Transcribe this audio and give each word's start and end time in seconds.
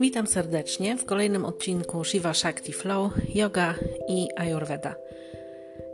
Witam 0.00 0.26
serdecznie 0.26 0.96
w 0.96 1.04
kolejnym 1.04 1.44
odcinku 1.44 2.04
Shiva 2.04 2.34
Shakti 2.34 2.72
Flow, 2.72 3.12
Yoga 3.34 3.74
i 4.08 4.28
Ayurveda. 4.36 4.94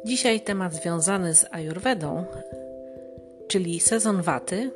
Dzisiaj 0.04 0.40
temat 0.40 0.74
związany 0.74 1.34
z 1.34 1.46
Ayurvedą, 1.50 2.24
czyli 3.48 3.80
sezon 3.80 4.22
waty, 4.22 4.70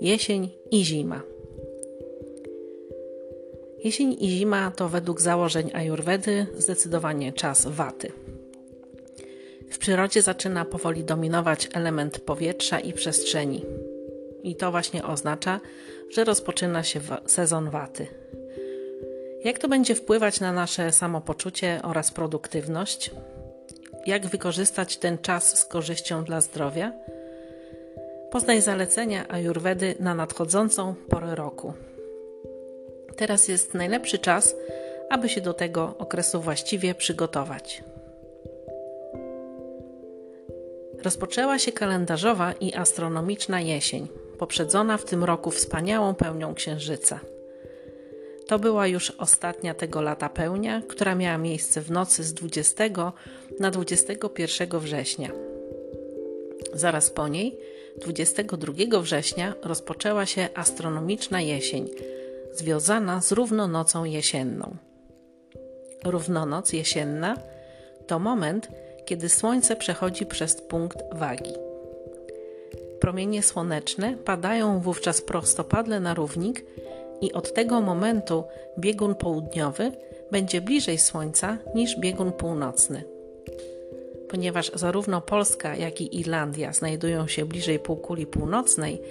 jesień 0.00 0.50
i 0.70 0.84
zima. 0.84 1.22
Jesień 3.84 4.16
i 4.20 4.28
zima 4.28 4.70
to 4.76 4.88
według 4.88 5.20
założeń 5.20 5.70
Ayurvedy 5.74 6.46
zdecydowanie 6.58 7.32
czas 7.32 7.66
waty. 7.66 8.25
Przyrodzie 9.86 10.22
zaczyna 10.22 10.64
powoli 10.64 11.04
dominować 11.04 11.68
element 11.74 12.20
powietrza 12.20 12.80
i 12.80 12.92
przestrzeni. 12.92 13.64
I 14.42 14.56
to 14.56 14.70
właśnie 14.70 15.04
oznacza, 15.04 15.60
że 16.10 16.24
rozpoczyna 16.24 16.82
się 16.82 17.00
sezon 17.26 17.70
waty. 17.70 18.06
Jak 19.44 19.58
to 19.58 19.68
będzie 19.68 19.94
wpływać 19.94 20.40
na 20.40 20.52
nasze 20.52 20.92
samopoczucie 20.92 21.80
oraz 21.82 22.10
produktywność? 22.10 23.10
Jak 24.06 24.26
wykorzystać 24.26 24.96
ten 24.96 25.18
czas 25.18 25.58
z 25.58 25.64
korzyścią 25.64 26.24
dla 26.24 26.40
zdrowia? 26.40 26.92
Poznaj 28.30 28.60
zalecenia 28.60 29.28
Ayurvedy 29.28 29.94
na 30.00 30.14
nadchodzącą 30.14 30.94
porę 31.08 31.34
roku. 31.34 31.72
Teraz 33.16 33.48
jest 33.48 33.74
najlepszy 33.74 34.18
czas, 34.18 34.56
aby 35.10 35.28
się 35.28 35.40
do 35.40 35.54
tego 35.54 35.94
okresu 35.98 36.40
właściwie 36.40 36.94
przygotować. 36.94 37.82
Rozpoczęła 41.02 41.58
się 41.58 41.72
kalendarzowa 41.72 42.52
i 42.52 42.74
astronomiczna 42.74 43.60
jesień, 43.60 44.08
poprzedzona 44.38 44.96
w 44.96 45.04
tym 45.04 45.24
roku 45.24 45.50
wspaniałą 45.50 46.14
pełnią 46.14 46.54
księżyca. 46.54 47.20
To 48.46 48.58
była 48.58 48.86
już 48.86 49.10
ostatnia 49.10 49.74
tego 49.74 50.02
lata 50.02 50.28
pełnia, 50.28 50.82
która 50.88 51.14
miała 51.14 51.38
miejsce 51.38 51.80
w 51.80 51.90
nocy 51.90 52.24
z 52.24 52.34
20 52.34 52.84
na 53.60 53.70
21 53.70 54.78
września. 54.78 55.30
Zaraz 56.72 57.10
po 57.10 57.28
niej, 57.28 57.58
22 58.00 59.00
września, 59.00 59.54
rozpoczęła 59.62 60.26
się 60.26 60.48
astronomiczna 60.54 61.40
jesień, 61.40 61.88
związana 62.52 63.20
z 63.20 63.32
równonocą 63.32 64.04
jesienną. 64.04 64.76
Równonoc 66.04 66.72
jesienna 66.72 67.36
to 68.06 68.18
moment, 68.18 68.68
kiedy 69.06 69.28
Słońce 69.28 69.76
przechodzi 69.76 70.26
przez 70.26 70.54
punkt 70.54 70.98
wagi. 71.12 71.52
Promienie 73.00 73.42
słoneczne 73.42 74.16
padają 74.24 74.80
wówczas 74.80 75.20
prostopadle 75.20 76.00
na 76.00 76.14
równik 76.14 76.64
i 77.20 77.32
od 77.32 77.54
tego 77.54 77.80
momentu 77.80 78.44
biegun 78.78 79.14
południowy 79.14 79.92
będzie 80.30 80.60
bliżej 80.60 80.98
Słońca 80.98 81.58
niż 81.74 81.98
biegun 81.98 82.32
północny. 82.32 83.04
Ponieważ 84.28 84.70
zarówno 84.74 85.20
Polska, 85.20 85.76
jak 85.76 86.00
i 86.00 86.20
Irlandia 86.20 86.72
znajdują 86.72 87.26
się 87.26 87.44
bliżej 87.44 87.78
półkuli 87.78 88.26
północnej, 88.26 89.02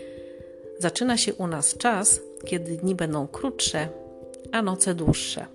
zaczyna 0.79 1.17
się 1.17 1.33
u 1.33 1.47
nas 1.47 1.77
czas, 1.77 2.21
kiedy 2.45 2.77
dni 2.77 2.95
będą 2.95 3.27
krótsze, 3.27 3.88
a 4.51 4.61
noce 4.61 4.93
dłuższe. 4.93 5.45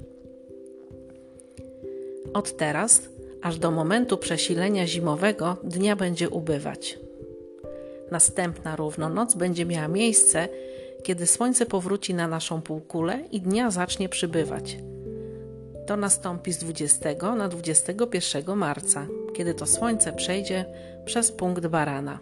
Od 2.34 2.56
teraz 2.56 3.02
aż 3.42 3.58
do 3.58 3.70
momentu 3.70 4.18
przesilenia 4.18 4.86
zimowego 4.86 5.56
dnia 5.64 5.96
będzie 5.96 6.30
ubywać. 6.30 6.98
Następna 8.10 8.76
równonoc 8.76 9.34
będzie 9.34 9.66
miała 9.66 9.88
miejsce, 9.88 10.48
kiedy 11.02 11.26
Słońce 11.26 11.66
powróci 11.66 12.14
na 12.14 12.28
naszą 12.28 12.62
półkulę 12.62 13.20
i 13.30 13.40
dnia 13.40 13.70
zacznie 13.70 14.08
przybywać. 14.08 14.76
To 15.86 15.96
nastąpi 15.96 16.52
z 16.52 16.58
20 16.58 17.34
na 17.36 17.48
21 17.48 18.56
marca, 18.56 19.06
kiedy 19.34 19.54
to 19.54 19.66
Słońce 19.66 20.12
przejdzie 20.12 20.64
przez 21.04 21.32
punkt 21.32 21.66
barana. 21.66 22.18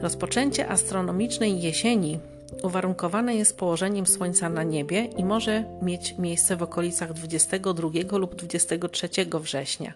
Rozpoczęcie 0.00 0.68
astronomicznej 0.68 1.62
jesieni 1.62 2.18
uwarunkowane 2.62 3.36
jest 3.36 3.56
położeniem 3.56 4.06
Słońca 4.06 4.48
na 4.48 4.62
niebie 4.62 5.04
i 5.04 5.24
może 5.24 5.64
mieć 5.82 6.18
miejsce 6.18 6.56
w 6.56 6.62
okolicach 6.62 7.12
22 7.12 8.18
lub 8.18 8.34
23 8.34 9.08
września. 9.40 9.92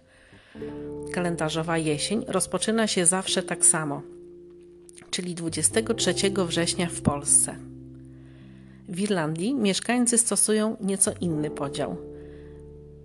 Kalendarzowa 1.12 1.78
jesień 1.78 2.24
rozpoczyna 2.28 2.86
się 2.86 3.06
zawsze 3.06 3.42
tak 3.42 3.66
samo, 3.66 4.02
czyli 5.10 5.34
23 5.34 6.14
września 6.46 6.86
w 6.86 7.00
Polsce. 7.00 7.56
W 8.88 9.00
Irlandii 9.00 9.54
mieszkańcy 9.54 10.18
stosują 10.18 10.76
nieco 10.80 11.12
inny 11.20 11.50
podział. 11.50 11.96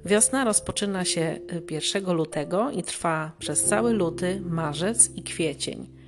Wiosna 0.06 0.46
rozpoczyna 0.46 1.06
się 1.06 1.40
1 1.72 2.14
lutego 2.14 2.72
i 2.72 2.84
trwa 2.84 3.32
przez 3.40 3.64
cały 3.64 3.94
luty, 3.94 4.42
marzec 4.46 5.10
i 5.16 5.24
kwiecień 5.24 5.99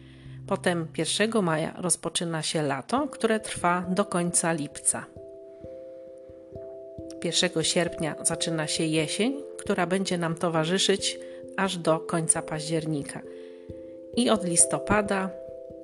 Potem 0.52 0.88
1 0.98 1.42
maja 1.42 1.76
rozpoczyna 1.82 2.42
się 2.42 2.62
lato, 2.62 3.08
które 3.08 3.40
trwa 3.40 3.86
do 3.90 4.06
końca 4.06 4.54
lipca. 4.54 5.06
1 7.24 7.64
sierpnia 7.64 8.16
zaczyna 8.22 8.68
się 8.68 8.84
jesień, 8.84 9.44
która 9.58 9.88
będzie 9.88 10.18
nam 10.18 10.36
towarzyszyć 10.36 11.20
aż 11.58 11.78
do 11.78 12.00
końca 12.00 12.42
października. 12.42 13.22
I 14.16 14.30
od 14.30 14.44
listopada 14.44 15.30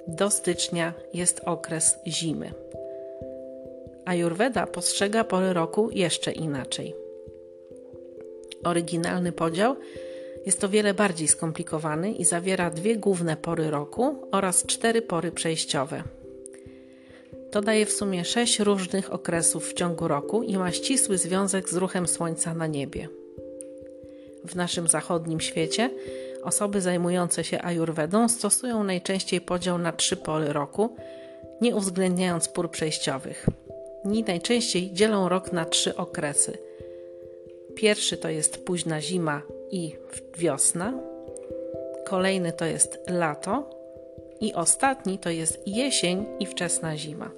do 0.07 0.29
stycznia 0.29 0.94
jest 1.13 1.41
okres 1.45 1.99
zimy. 2.07 2.51
Ayurveda 4.05 4.67
postrzega 4.67 5.23
pory 5.23 5.53
roku 5.53 5.89
jeszcze 5.91 6.31
inaczej. 6.31 6.95
Oryginalny 8.63 9.31
podział 9.31 9.75
jest 10.47 10.62
to 10.62 10.69
wiele 10.69 10.94
bardziej 10.94 11.28
skomplikowany 11.28 12.12
i 12.12 12.25
zawiera 12.25 12.69
dwie 12.69 12.96
główne 12.96 13.38
pory 13.38 13.72
roku 13.72 14.16
oraz 14.31 14.66
cztery 14.66 15.02
pory 15.02 15.31
przejściowe. 15.31 16.03
To 17.52 17.62
daje 17.62 17.85
w 17.85 17.91
sumie 17.91 18.25
sześć 18.25 18.59
różnych 18.59 19.13
okresów 19.13 19.69
w 19.69 19.74
ciągu 19.74 20.08
roku 20.08 20.44
i 20.44 20.58
ma 20.58 20.72
ścisły 20.72 21.18
związek 21.18 21.69
z 21.69 21.74
ruchem 21.75 22.08
Słońca 22.08 22.53
na 22.53 22.68
niebie. 22.68 23.09
W 24.46 24.56
naszym 24.56 24.88
zachodnim 24.88 25.40
świecie 25.40 25.90
osoby 26.44 26.81
zajmujące 26.81 27.44
się 27.44 27.62
ajurwedą 27.62 28.29
stosują 28.29 28.84
najczęściej 28.84 29.41
podział 29.41 29.78
na 29.78 29.91
trzy 29.91 30.18
pory 30.18 30.53
roku, 30.53 30.96
nie 31.62 31.75
uwzględniając 31.75 32.47
pór 32.47 32.72
przejściowych. 32.72 33.46
Ni 34.06 34.24
najczęściej 34.24 34.94
dzielą 34.94 35.29
rok 35.29 35.52
na 35.52 35.66
trzy 35.66 35.96
okresy. 35.96 36.58
Pierwszy 37.77 38.17
to 38.17 38.29
jest 38.29 38.65
późna 38.65 39.01
zima 39.01 39.41
i 39.71 39.95
wiosna, 40.38 40.93
kolejny 42.05 42.53
to 42.53 42.65
jest 42.65 42.99
lato. 43.09 43.69
I 44.41 44.53
ostatni 44.53 45.19
to 45.19 45.29
jest 45.29 45.67
jesień 45.67 46.25
i 46.39 46.45
wczesna 46.45 46.97
zima. 46.97 47.31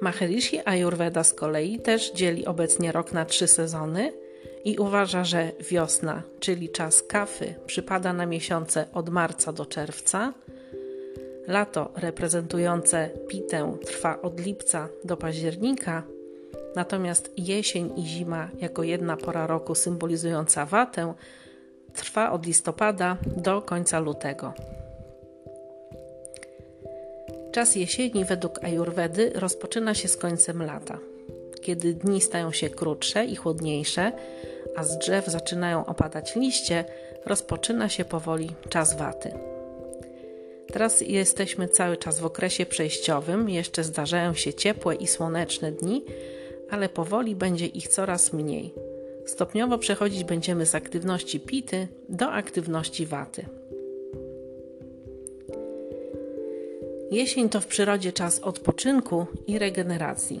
Maharishi 0.00 0.60
Ayurveda 0.64 1.24
z 1.24 1.32
kolei 1.32 1.78
też 1.78 2.12
dzieli 2.12 2.46
obecnie 2.46 2.92
rok 2.92 3.12
na 3.12 3.24
trzy 3.24 3.46
sezony 3.46 4.12
i 4.64 4.78
uważa, 4.78 5.24
że 5.24 5.52
wiosna, 5.60 6.22
czyli 6.40 6.68
czas 6.68 7.02
kafy, 7.02 7.54
przypada 7.66 8.12
na 8.12 8.26
miesiące 8.26 8.86
od 8.92 9.08
marca 9.08 9.52
do 9.52 9.66
czerwca, 9.66 10.34
lato 11.46 11.92
reprezentujące 11.96 13.10
pitę 13.28 13.76
trwa 13.86 14.22
od 14.22 14.40
lipca 14.40 14.88
do 15.04 15.16
października, 15.16 16.02
Natomiast 16.76 17.30
jesień 17.36 17.90
i 17.96 18.06
zima, 18.06 18.48
jako 18.60 18.82
jedna 18.82 19.16
pora 19.16 19.46
roku 19.46 19.74
symbolizująca 19.74 20.66
watę, 20.66 21.14
trwa 21.94 22.32
od 22.32 22.46
listopada 22.46 23.16
do 23.36 23.62
końca 23.62 24.00
lutego. 24.00 24.52
Czas 27.52 27.76
jesieni 27.76 28.24
według 28.24 28.64
Ajurwedy 28.64 29.32
rozpoczyna 29.34 29.94
się 29.94 30.08
z 30.08 30.16
końcem 30.16 30.62
lata, 30.62 30.98
kiedy 31.62 31.94
dni 31.94 32.20
stają 32.20 32.52
się 32.52 32.70
krótsze 32.70 33.24
i 33.24 33.36
chłodniejsze, 33.36 34.12
a 34.76 34.84
z 34.84 34.98
drzew 34.98 35.26
zaczynają 35.26 35.86
opadać 35.86 36.36
liście, 36.36 36.84
rozpoczyna 37.26 37.88
się 37.88 38.04
powoli 38.04 38.50
czas 38.68 38.96
waty. 38.96 39.32
Teraz 40.72 41.00
jesteśmy 41.00 41.68
cały 41.68 41.96
czas 41.96 42.20
w 42.20 42.26
okresie 42.26 42.66
przejściowym, 42.66 43.50
jeszcze 43.50 43.84
zdarzają 43.84 44.34
się 44.34 44.54
ciepłe 44.54 44.94
i 44.94 45.06
słoneczne 45.06 45.72
dni, 45.72 46.04
ale 46.70 46.88
powoli 46.88 47.36
będzie 47.36 47.66
ich 47.66 47.88
coraz 47.88 48.32
mniej. 48.32 48.74
Stopniowo 49.26 49.78
przechodzić 49.78 50.24
będziemy 50.24 50.66
z 50.66 50.74
aktywności 50.74 51.40
pity 51.40 51.88
do 52.08 52.30
aktywności 52.30 53.06
waty. 53.06 53.44
Jesień 57.10 57.48
to 57.48 57.60
w 57.60 57.66
przyrodzie 57.66 58.12
czas 58.12 58.40
odpoczynku 58.40 59.26
i 59.46 59.58
regeneracji. 59.58 60.40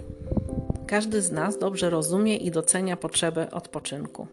Każdy 0.86 1.22
z 1.22 1.32
nas 1.32 1.58
dobrze 1.58 1.90
rozumie 1.90 2.36
i 2.36 2.50
docenia 2.50 2.96
potrzebę 2.96 3.50
odpoczynku. 3.50 4.26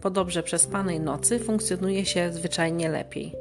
Po 0.00 0.10
dobrze 0.10 0.42
przespanej 0.42 1.00
nocy 1.00 1.38
funkcjonuje 1.38 2.06
się 2.06 2.32
zwyczajnie 2.32 2.88
lepiej. 2.88 3.32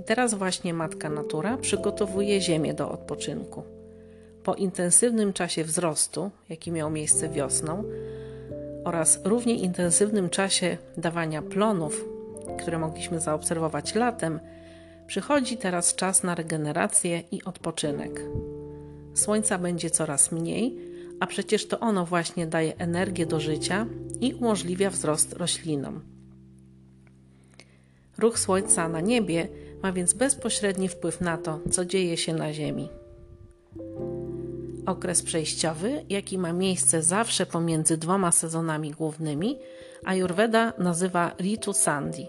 I 0.00 0.04
teraz 0.04 0.34
właśnie 0.34 0.74
matka 0.74 1.10
natura 1.10 1.56
przygotowuje 1.56 2.40
ziemię 2.40 2.74
do 2.74 2.90
odpoczynku. 2.90 3.77
Po 4.48 4.54
intensywnym 4.54 5.32
czasie 5.32 5.64
wzrostu, 5.64 6.30
jaki 6.48 6.72
miał 6.72 6.90
miejsce 6.90 7.28
wiosną, 7.28 7.84
oraz 8.84 9.20
równie 9.24 9.54
intensywnym 9.54 10.30
czasie 10.30 10.78
dawania 10.96 11.42
plonów, 11.42 12.04
które 12.58 12.78
mogliśmy 12.78 13.20
zaobserwować 13.20 13.94
latem, 13.94 14.40
przychodzi 15.06 15.56
teraz 15.56 15.94
czas 15.94 16.22
na 16.22 16.34
regenerację 16.34 17.22
i 17.32 17.44
odpoczynek. 17.44 18.20
Słońca 19.14 19.58
będzie 19.58 19.90
coraz 19.90 20.32
mniej, 20.32 20.78
a 21.20 21.26
przecież 21.26 21.68
to 21.68 21.80
ono 21.80 22.06
właśnie 22.06 22.46
daje 22.46 22.76
energię 22.76 23.26
do 23.26 23.40
życia 23.40 23.86
i 24.20 24.34
umożliwia 24.34 24.90
wzrost 24.90 25.32
roślinom. 25.32 26.00
Ruch 28.18 28.38
Słońca 28.38 28.88
na 28.88 29.00
niebie 29.00 29.48
ma 29.82 29.92
więc 29.92 30.12
bezpośredni 30.12 30.88
wpływ 30.88 31.20
na 31.20 31.38
to, 31.38 31.60
co 31.70 31.84
dzieje 31.84 32.16
się 32.16 32.34
na 32.34 32.52
Ziemi. 32.52 32.88
Okres 34.88 35.22
przejściowy, 35.22 36.04
jaki 36.08 36.38
ma 36.38 36.52
miejsce 36.52 37.02
zawsze 37.02 37.46
pomiędzy 37.46 37.96
dwoma 37.96 38.32
sezonami 38.32 38.90
głównymi, 38.90 39.58
Ayurveda 40.04 40.72
nazywa 40.78 41.34
Ritu 41.40 41.72
Sandhi. 41.72 42.28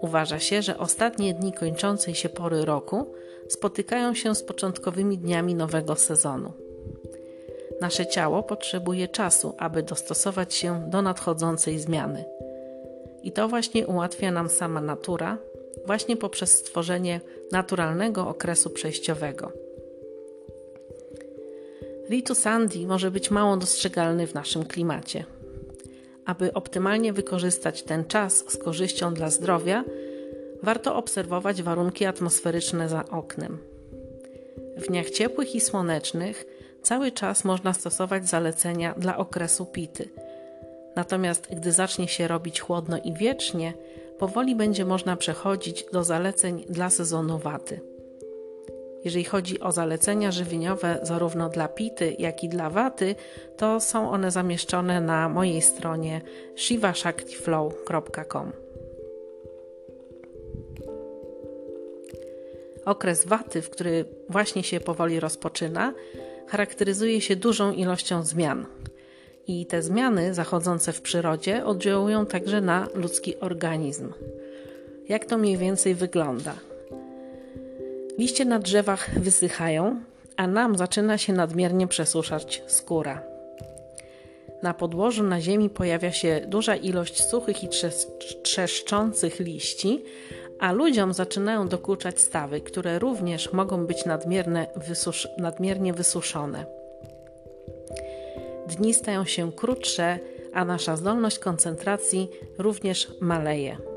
Uważa 0.00 0.38
się, 0.38 0.62
że 0.62 0.78
ostatnie 0.78 1.34
dni 1.34 1.52
kończącej 1.52 2.14
się 2.14 2.28
pory 2.28 2.64
roku 2.64 3.14
spotykają 3.48 4.14
się 4.14 4.34
z 4.34 4.42
początkowymi 4.42 5.18
dniami 5.18 5.54
nowego 5.54 5.96
sezonu. 5.96 6.52
Nasze 7.80 8.06
ciało 8.06 8.42
potrzebuje 8.42 9.08
czasu, 9.08 9.54
aby 9.58 9.82
dostosować 9.82 10.54
się 10.54 10.90
do 10.90 11.02
nadchodzącej 11.02 11.78
zmiany. 11.78 12.24
I 13.22 13.32
to 13.32 13.48
właśnie 13.48 13.86
ułatwia 13.86 14.30
nam 14.30 14.48
sama 14.48 14.80
natura, 14.80 15.38
właśnie 15.86 16.16
poprzez 16.16 16.52
stworzenie 16.52 17.20
naturalnego 17.52 18.28
okresu 18.28 18.70
przejściowego. 18.70 19.61
Ritu 22.12 22.34
Sandy 22.34 22.86
może 22.86 23.10
być 23.10 23.30
mało 23.30 23.56
dostrzegalny 23.56 24.26
w 24.26 24.34
naszym 24.34 24.64
klimacie. 24.64 25.24
Aby 26.24 26.52
optymalnie 26.52 27.12
wykorzystać 27.12 27.82
ten 27.82 28.04
czas 28.04 28.44
z 28.48 28.56
korzyścią 28.56 29.14
dla 29.14 29.30
zdrowia, 29.30 29.84
warto 30.62 30.96
obserwować 30.96 31.62
warunki 31.62 32.04
atmosferyczne 32.04 32.88
za 32.88 33.04
oknem. 33.10 33.58
W 34.76 34.86
dniach 34.86 35.10
ciepłych 35.10 35.54
i 35.54 35.60
słonecznych 35.60 36.44
cały 36.82 37.12
czas 37.12 37.44
można 37.44 37.72
stosować 37.72 38.28
zalecenia 38.28 38.94
dla 38.98 39.16
okresu 39.16 39.66
pity. 39.66 40.08
Natomiast 40.96 41.48
gdy 41.54 41.72
zacznie 41.72 42.08
się 42.08 42.28
robić 42.28 42.60
chłodno 42.60 42.98
i 43.04 43.12
wiecznie, 43.12 43.72
powoli 44.18 44.56
będzie 44.56 44.84
można 44.84 45.16
przechodzić 45.16 45.84
do 45.92 46.04
zaleceń 46.04 46.64
dla 46.68 46.90
sezonu 46.90 47.38
waty. 47.38 47.91
Jeżeli 49.04 49.24
chodzi 49.24 49.60
o 49.60 49.72
zalecenia 49.72 50.32
żywieniowe 50.32 50.98
zarówno 51.02 51.48
dla 51.48 51.68
pity, 51.68 52.16
jak 52.18 52.44
i 52.44 52.48
dla 52.48 52.70
waty, 52.70 53.14
to 53.56 53.80
są 53.80 54.10
one 54.10 54.30
zamieszczone 54.30 55.00
na 55.00 55.28
mojej 55.28 55.62
stronie 55.62 56.20
shivashaktiflow.com. 56.56 58.52
Okres 62.84 63.26
waty, 63.26 63.62
w 63.62 63.70
który 63.70 64.04
właśnie 64.28 64.62
się 64.62 64.80
powoli 64.80 65.20
rozpoczyna, 65.20 65.94
charakteryzuje 66.48 67.20
się 67.20 67.36
dużą 67.36 67.72
ilością 67.72 68.22
zmian. 68.22 68.66
I 69.46 69.66
te 69.66 69.82
zmiany 69.82 70.34
zachodzące 70.34 70.92
w 70.92 71.02
przyrodzie 71.02 71.64
oddziałują 71.64 72.26
także 72.26 72.60
na 72.60 72.88
ludzki 72.94 73.40
organizm. 73.40 74.12
Jak 75.08 75.24
to 75.24 75.38
mniej 75.38 75.56
więcej 75.56 75.94
wygląda? 75.94 76.54
Liście 78.18 78.44
na 78.44 78.58
drzewach 78.58 79.18
wysychają, 79.18 80.00
a 80.36 80.46
nam 80.46 80.78
zaczyna 80.78 81.18
się 81.18 81.32
nadmiernie 81.32 81.88
przesuszać 81.88 82.62
skóra. 82.66 83.22
Na 84.62 84.74
podłożu 84.74 85.22
na 85.22 85.40
ziemi 85.40 85.70
pojawia 85.70 86.12
się 86.12 86.40
duża 86.48 86.76
ilość 86.76 87.24
suchych 87.24 87.64
i 87.64 87.68
trzeszczących 88.42 89.40
liści, 89.40 90.04
a 90.58 90.72
ludziom 90.72 91.14
zaczynają 91.14 91.68
dokuczać 91.68 92.20
stawy, 92.20 92.60
które 92.60 92.98
również 92.98 93.52
mogą 93.52 93.86
być 93.86 94.04
wysusz 94.76 95.28
nadmiernie 95.38 95.92
wysuszone. 95.92 96.66
Dni 98.68 98.94
stają 98.94 99.24
się 99.24 99.52
krótsze, 99.52 100.18
a 100.52 100.64
nasza 100.64 100.96
zdolność 100.96 101.38
koncentracji 101.38 102.28
również 102.58 103.08
maleje. 103.20 103.91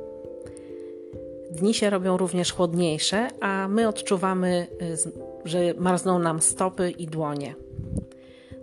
Dni 1.56 1.74
się 1.74 1.90
robią 1.90 2.18
również 2.18 2.54
chłodniejsze, 2.54 3.28
a 3.42 3.68
my 3.68 3.88
odczuwamy, 3.88 4.68
y, 4.82 4.98
że 5.46 5.60
marzną 5.78 6.20
nam 6.20 6.42
stopy 6.42 6.92
i 6.92 7.08
dłonie. 7.08 7.56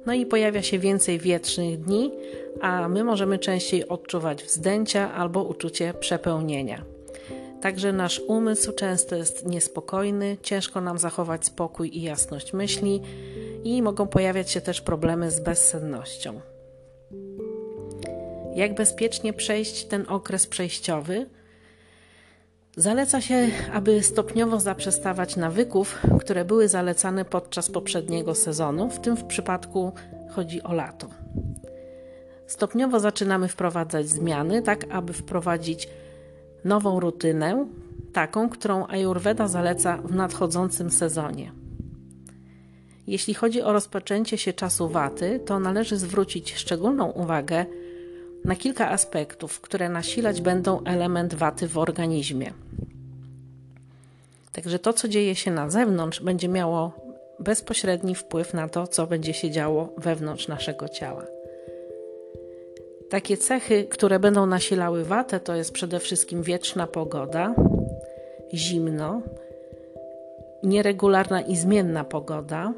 No 0.06 0.12
i 0.12 0.27
pojawia 0.27 0.62
się 0.62 0.79
więcej 0.79 1.19
wietrznych 1.19 1.81
dni, 1.81 2.12
a 2.61 2.89
my 2.89 3.05
możemy 3.05 3.39
częściej 3.39 3.89
odczuwać 3.89 4.44
wzdęcia 4.44 5.15
albo 5.15 5.43
uczucie 5.43 5.94
przepełnienia. 5.94 6.85
Także 7.61 7.93
nasz 7.93 8.21
umysł 8.27 8.73
często 8.73 9.17
jest 9.17 9.47
niespokojny, 9.47 10.37
ciężko 10.43 10.81
nam 10.81 10.99
zachować 10.99 11.47
spokój 11.47 11.99
i 11.99 12.03
jasność 12.03 12.53
myśli 12.53 13.03
i 13.65 13.83
mogą 13.83 14.06
pojawiać 14.06 14.50
się 14.50 14.61
też 14.61 14.81
problemy 14.81 15.31
z 15.31 15.41
bezsennością. 15.41 16.41
Jak 18.55 18.75
bezpiecznie 18.75 19.33
przejść 19.33 19.85
ten 19.85 20.05
okres 20.09 20.47
przejściowy? 20.47 21.27
Zaleca 22.76 23.20
się, 23.20 23.48
aby 23.72 24.02
stopniowo 24.02 24.60
zaprzestawać 24.60 25.36
nawyków, 25.36 25.98
które 26.20 26.44
były 26.44 26.69
zalecane 26.69 27.24
podczas 27.24 27.70
poprzedniego 27.70 28.34
sezonu, 28.34 28.90
w 28.90 29.00
tym 29.00 29.16
w 29.16 29.24
przypadku 29.24 29.92
chodzi 30.30 30.62
o 30.62 30.72
lato. 30.72 31.08
Stopniowo 32.46 33.00
zaczynamy 33.00 33.48
wprowadzać 33.48 34.08
zmiany, 34.08 34.62
tak 34.62 34.86
aby 34.90 35.12
wprowadzić 35.12 35.88
nową 36.64 37.00
rutynę, 37.00 37.66
taką, 38.12 38.48
którą 38.48 38.86
Ayurveda 38.86 39.48
zaleca 39.48 39.96
w 39.96 40.14
nadchodzącym 40.14 40.90
sezonie. 40.90 41.52
Jeśli 43.06 43.34
chodzi 43.34 43.62
o 43.62 43.72
rozpoczęcie 43.72 44.38
się 44.38 44.52
czasu 44.52 44.88
waty, 44.88 45.40
to 45.46 45.58
należy 45.58 45.96
zwrócić 45.96 46.54
szczególną 46.54 47.10
uwagę 47.10 47.66
na 48.44 48.56
kilka 48.56 48.91
aspektów, 48.91 49.61
które 49.61 49.89
nasilać 49.89 50.41
będą 50.41 50.85
element 50.85 51.35
waty 51.35 51.69
w 51.69 51.79
organizmie. 51.79 52.53
Także 54.53 54.79
to, 54.79 54.93
co 54.93 55.08
dzieje 55.08 55.34
się 55.34 55.51
na 55.51 55.70
zewnątrz, 55.70 56.20
będzie 56.20 56.49
miało 56.49 56.93
bezpośredni 57.39 58.15
wpływ 58.15 58.55
na 58.55 58.69
to, 58.69 58.87
co 58.87 59.06
będzie 59.06 59.34
się 59.34 59.51
działo 59.51 59.89
wewnątrz 59.99 60.49
naszego 60.49 60.89
ciała. 60.89 61.27
Takie 63.11 63.37
cechy, 63.37 63.84
które 63.84 64.19
będą 64.19 64.46
nasilały 64.46 65.05
watę, 65.05 65.41
to 65.41 65.55
jest 65.55 65.72
przede 65.72 65.99
wszystkim 65.99 66.43
wieczna 66.43 66.87
pogoda, 66.87 67.55
zimno, 68.55 69.22
nieregularna 70.63 71.41
i 71.41 71.56
zmienna 71.56 72.05
pogoda, 72.05 72.72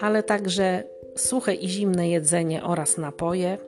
ale 0.00 0.22
także 0.22 0.82
suche 1.16 1.54
i 1.54 1.68
zimne 1.68 2.08
jedzenie 2.08 2.64
oraz 2.64 2.98
napoje, 2.98 3.58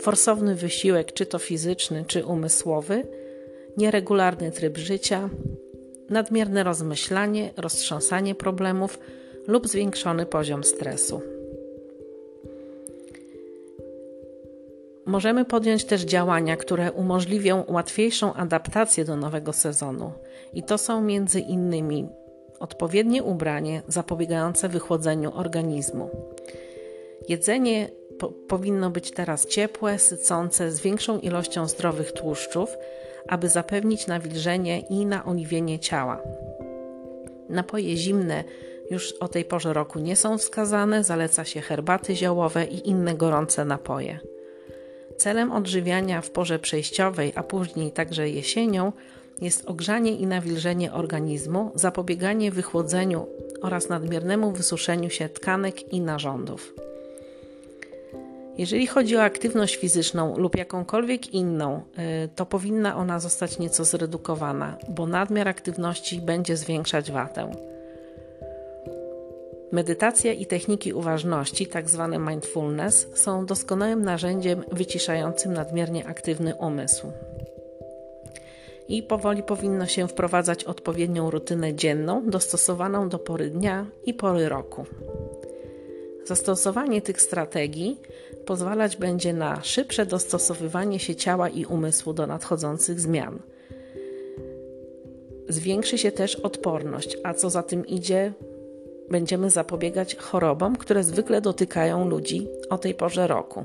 forsowny 0.00 0.54
wysiłek, 0.54 1.12
czy 1.12 1.26
to 1.26 1.38
fizyczny, 1.38 2.04
czy 2.06 2.26
umysłowy, 2.26 3.02
nieregularny 3.76 4.50
tryb 4.50 4.78
życia, 4.78 5.30
nadmierne 6.10 6.64
rozmyślanie, 6.64 7.50
roztrząsanie 7.56 8.34
problemów 8.34 8.98
lub 9.46 9.68
zwiększony 9.68 10.26
poziom 10.26 10.64
stresu. 10.64 11.22
Możemy 15.06 15.44
podjąć 15.44 15.84
też 15.84 16.02
działania, 16.02 16.56
które 16.56 16.92
umożliwią 16.92 17.64
łatwiejszą 17.68 18.34
adaptację 18.34 19.04
do 19.04 19.16
nowego 19.16 19.52
sezonu, 19.52 20.12
i 20.54 20.62
to 20.62 20.78
są 20.78 21.00
między 21.00 21.40
innymi 21.40 22.08
odpowiednie 22.60 23.22
ubranie 23.22 23.82
zapobiegające 23.88 24.68
wychłodzeniu 24.68 25.32
organizmu. 25.34 26.10
Jedzenie 27.28 27.99
po 28.20 28.28
powinno 28.28 28.90
być 28.90 29.10
teraz 29.10 29.46
ciepłe, 29.46 29.98
sycące, 29.98 30.70
z 30.70 30.80
większą 30.80 31.18
ilością 31.18 31.68
zdrowych 31.68 32.12
tłuszczów, 32.12 32.70
aby 33.28 33.48
zapewnić 33.48 34.06
nawilżenie 34.06 34.80
i 34.80 35.06
naoliwienie 35.06 35.78
ciała. 35.78 36.20
Napoje 37.48 37.96
zimne 37.96 38.44
już 38.90 39.12
o 39.12 39.28
tej 39.28 39.44
porze 39.44 39.72
roku 39.72 39.98
nie 39.98 40.16
są 40.16 40.38
wskazane, 40.38 41.04
zaleca 41.04 41.44
się 41.44 41.60
herbaty 41.60 42.16
ziołowe 42.16 42.64
i 42.64 42.88
inne 42.88 43.14
gorące 43.14 43.64
napoje. 43.64 44.18
Celem 45.16 45.52
odżywiania 45.52 46.20
w 46.20 46.30
porze 46.30 46.58
przejściowej, 46.58 47.32
a 47.34 47.42
później 47.42 47.92
także 47.92 48.28
jesienią, 48.28 48.92
jest 49.40 49.68
ogrzanie 49.68 50.16
i 50.16 50.26
nawilżenie 50.26 50.92
organizmu, 50.92 51.72
zapobieganie 51.74 52.50
wychłodzeniu 52.50 53.26
oraz 53.62 53.88
nadmiernemu 53.88 54.52
wysuszeniu 54.52 55.10
się 55.10 55.28
tkanek 55.28 55.92
i 55.92 56.00
narządów. 56.00 56.74
Jeżeli 58.60 58.86
chodzi 58.86 59.16
o 59.16 59.22
aktywność 59.22 59.76
fizyczną 59.76 60.36
lub 60.36 60.56
jakąkolwiek 60.56 61.34
inną, 61.34 61.82
y, 62.24 62.28
to 62.36 62.46
powinna 62.46 62.96
ona 62.96 63.20
zostać 63.20 63.58
nieco 63.58 63.84
zredukowana, 63.84 64.76
bo 64.88 65.06
nadmiar 65.06 65.48
aktywności 65.48 66.20
będzie 66.20 66.56
zwiększać 66.56 67.12
watę. 67.12 67.50
Medytacja 69.72 70.32
i 70.32 70.46
techniki 70.46 70.92
uważności, 70.92 71.66
tzw. 71.66 72.08
Tak 72.12 72.28
mindfulness, 72.28 73.08
są 73.14 73.46
doskonałym 73.46 74.04
narzędziem 74.04 74.64
wyciszającym 74.72 75.52
nadmiernie 75.52 76.06
aktywny 76.06 76.54
umysł. 76.54 77.12
I 78.88 79.02
powoli 79.02 79.42
powinno 79.42 79.86
się 79.86 80.08
wprowadzać 80.08 80.64
odpowiednią 80.64 81.30
rutynę 81.30 81.74
dzienną, 81.74 82.30
dostosowaną 82.30 83.08
do 83.08 83.18
pory 83.18 83.50
dnia 83.50 83.86
i 84.06 84.14
pory 84.14 84.48
roku. 84.48 84.84
Zastosowanie 86.24 87.02
tych 87.02 87.22
strategii 87.22 88.00
pozwalać 88.50 88.96
będzie 88.96 89.32
na 89.32 89.62
szybsze 89.62 90.06
dostosowywanie 90.06 90.98
się 90.98 91.14
ciała 91.14 91.48
i 91.48 91.64
umysłu 91.64 92.12
do 92.12 92.26
nadchodzących 92.26 93.00
zmian. 93.00 93.38
Zwiększy 95.48 95.98
się 95.98 96.12
też 96.12 96.36
odporność, 96.36 97.16
a 97.24 97.34
co 97.34 97.50
za 97.50 97.62
tym 97.62 97.86
idzie, 97.86 98.32
będziemy 99.10 99.50
zapobiegać 99.50 100.16
chorobom, 100.16 100.76
które 100.76 101.04
zwykle 101.04 101.40
dotykają 101.40 102.08
ludzi 102.08 102.48
o 102.70 102.78
tej 102.78 102.94
porze 102.94 103.26
roku, 103.26 103.64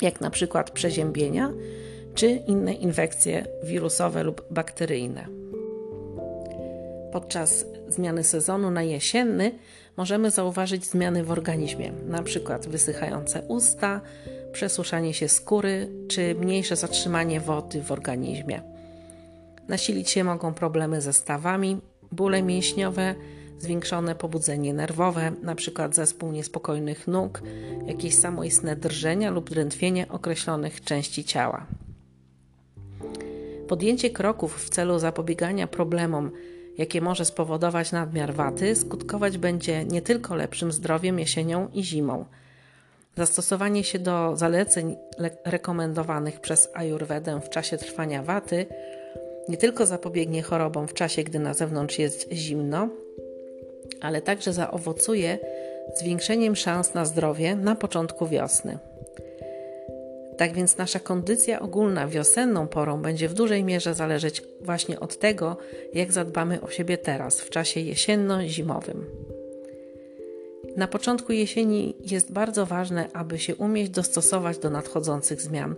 jak 0.00 0.20
na 0.20 0.30
przykład 0.30 0.70
przeziębienia 0.70 1.52
czy 2.14 2.30
inne 2.30 2.74
infekcje 2.74 3.46
wirusowe 3.64 4.22
lub 4.22 4.44
bakteryjne. 4.50 5.26
Podczas 7.12 7.64
zmiany 7.88 8.24
sezonu 8.24 8.70
na 8.70 8.82
jesienny 8.82 9.52
możemy 9.96 10.30
zauważyć 10.30 10.84
zmiany 10.84 11.24
w 11.24 11.30
organizmie, 11.30 11.92
np. 12.08 12.58
wysychające 12.68 13.42
usta, 13.42 14.00
przesuszanie 14.52 15.14
się 15.14 15.28
skóry 15.28 15.88
czy 16.08 16.34
mniejsze 16.34 16.76
zatrzymanie 16.76 17.40
wody 17.40 17.82
w 17.82 17.92
organizmie. 17.92 18.62
Nasilić 19.68 20.10
się 20.10 20.24
mogą 20.24 20.54
problemy 20.54 21.00
ze 21.00 21.12
stawami, 21.12 21.80
bóle 22.12 22.42
mięśniowe, 22.42 23.14
zwiększone 23.58 24.14
pobudzenie 24.14 24.74
nerwowe, 24.74 25.32
np. 25.42 25.88
zespół 25.92 26.32
niespokojnych 26.32 27.08
nóg, 27.08 27.42
jakieś 27.86 28.14
samoistne 28.14 28.76
drżenia 28.76 29.30
lub 29.30 29.50
drętwienie 29.50 30.08
określonych 30.08 30.80
części 30.80 31.24
ciała. 31.24 31.66
Podjęcie 33.68 34.10
kroków 34.10 34.64
w 34.64 34.70
celu 34.70 34.98
zapobiegania 34.98 35.66
problemom, 35.66 36.30
jakie 36.78 37.00
może 37.00 37.24
spowodować 37.24 37.92
nadmiar 37.92 38.34
waty, 38.34 38.76
skutkować 38.76 39.38
będzie 39.38 39.84
nie 39.84 40.02
tylko 40.02 40.34
lepszym 40.34 40.72
zdrowiem 40.72 41.18
jesienią 41.18 41.68
i 41.74 41.82
zimą. 41.82 42.24
Zastosowanie 43.16 43.84
się 43.84 43.98
do 43.98 44.36
zaleceń 44.36 44.96
rekomendowanych 45.44 46.40
przez 46.40 46.68
Ayurvedę 46.74 47.40
w 47.40 47.50
czasie 47.50 47.78
trwania 47.78 48.22
waty 48.22 48.66
nie 49.48 49.56
tylko 49.56 49.86
zapobiegnie 49.86 50.42
chorobom 50.42 50.88
w 50.88 50.94
czasie, 50.94 51.22
gdy 51.22 51.38
na 51.38 51.54
zewnątrz 51.54 51.98
jest 51.98 52.32
zimno, 52.32 52.88
ale 54.00 54.22
także 54.22 54.52
zaowocuje 54.52 55.38
zwiększeniem 55.96 56.56
szans 56.56 56.94
na 56.94 57.04
zdrowie 57.04 57.56
na 57.56 57.76
początku 57.76 58.26
wiosny. 58.26 58.78
Tak 60.42 60.54
więc 60.54 60.76
nasza 60.76 61.00
kondycja 61.00 61.60
ogólna 61.60 62.08
wiosenną 62.08 62.68
porą 62.68 63.02
będzie 63.02 63.28
w 63.28 63.34
dużej 63.34 63.64
mierze 63.64 63.94
zależeć 63.94 64.42
właśnie 64.60 65.00
od 65.00 65.18
tego, 65.18 65.56
jak 65.94 66.12
zadbamy 66.12 66.60
o 66.60 66.70
siebie 66.70 66.98
teraz, 66.98 67.40
w 67.40 67.50
czasie 67.50 67.80
jesienno-zimowym. 67.80 69.04
Na 70.76 70.88
początku 70.88 71.32
jesieni 71.32 71.96
jest 72.00 72.32
bardzo 72.32 72.66
ważne, 72.66 73.08
aby 73.12 73.38
się 73.38 73.56
umieć 73.56 73.90
dostosować 73.90 74.58
do 74.58 74.70
nadchodzących 74.70 75.40
zmian 75.40 75.74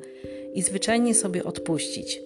i 0.54 0.62
zwyczajnie 0.62 1.14
sobie 1.14 1.44
odpuścić. 1.44 2.20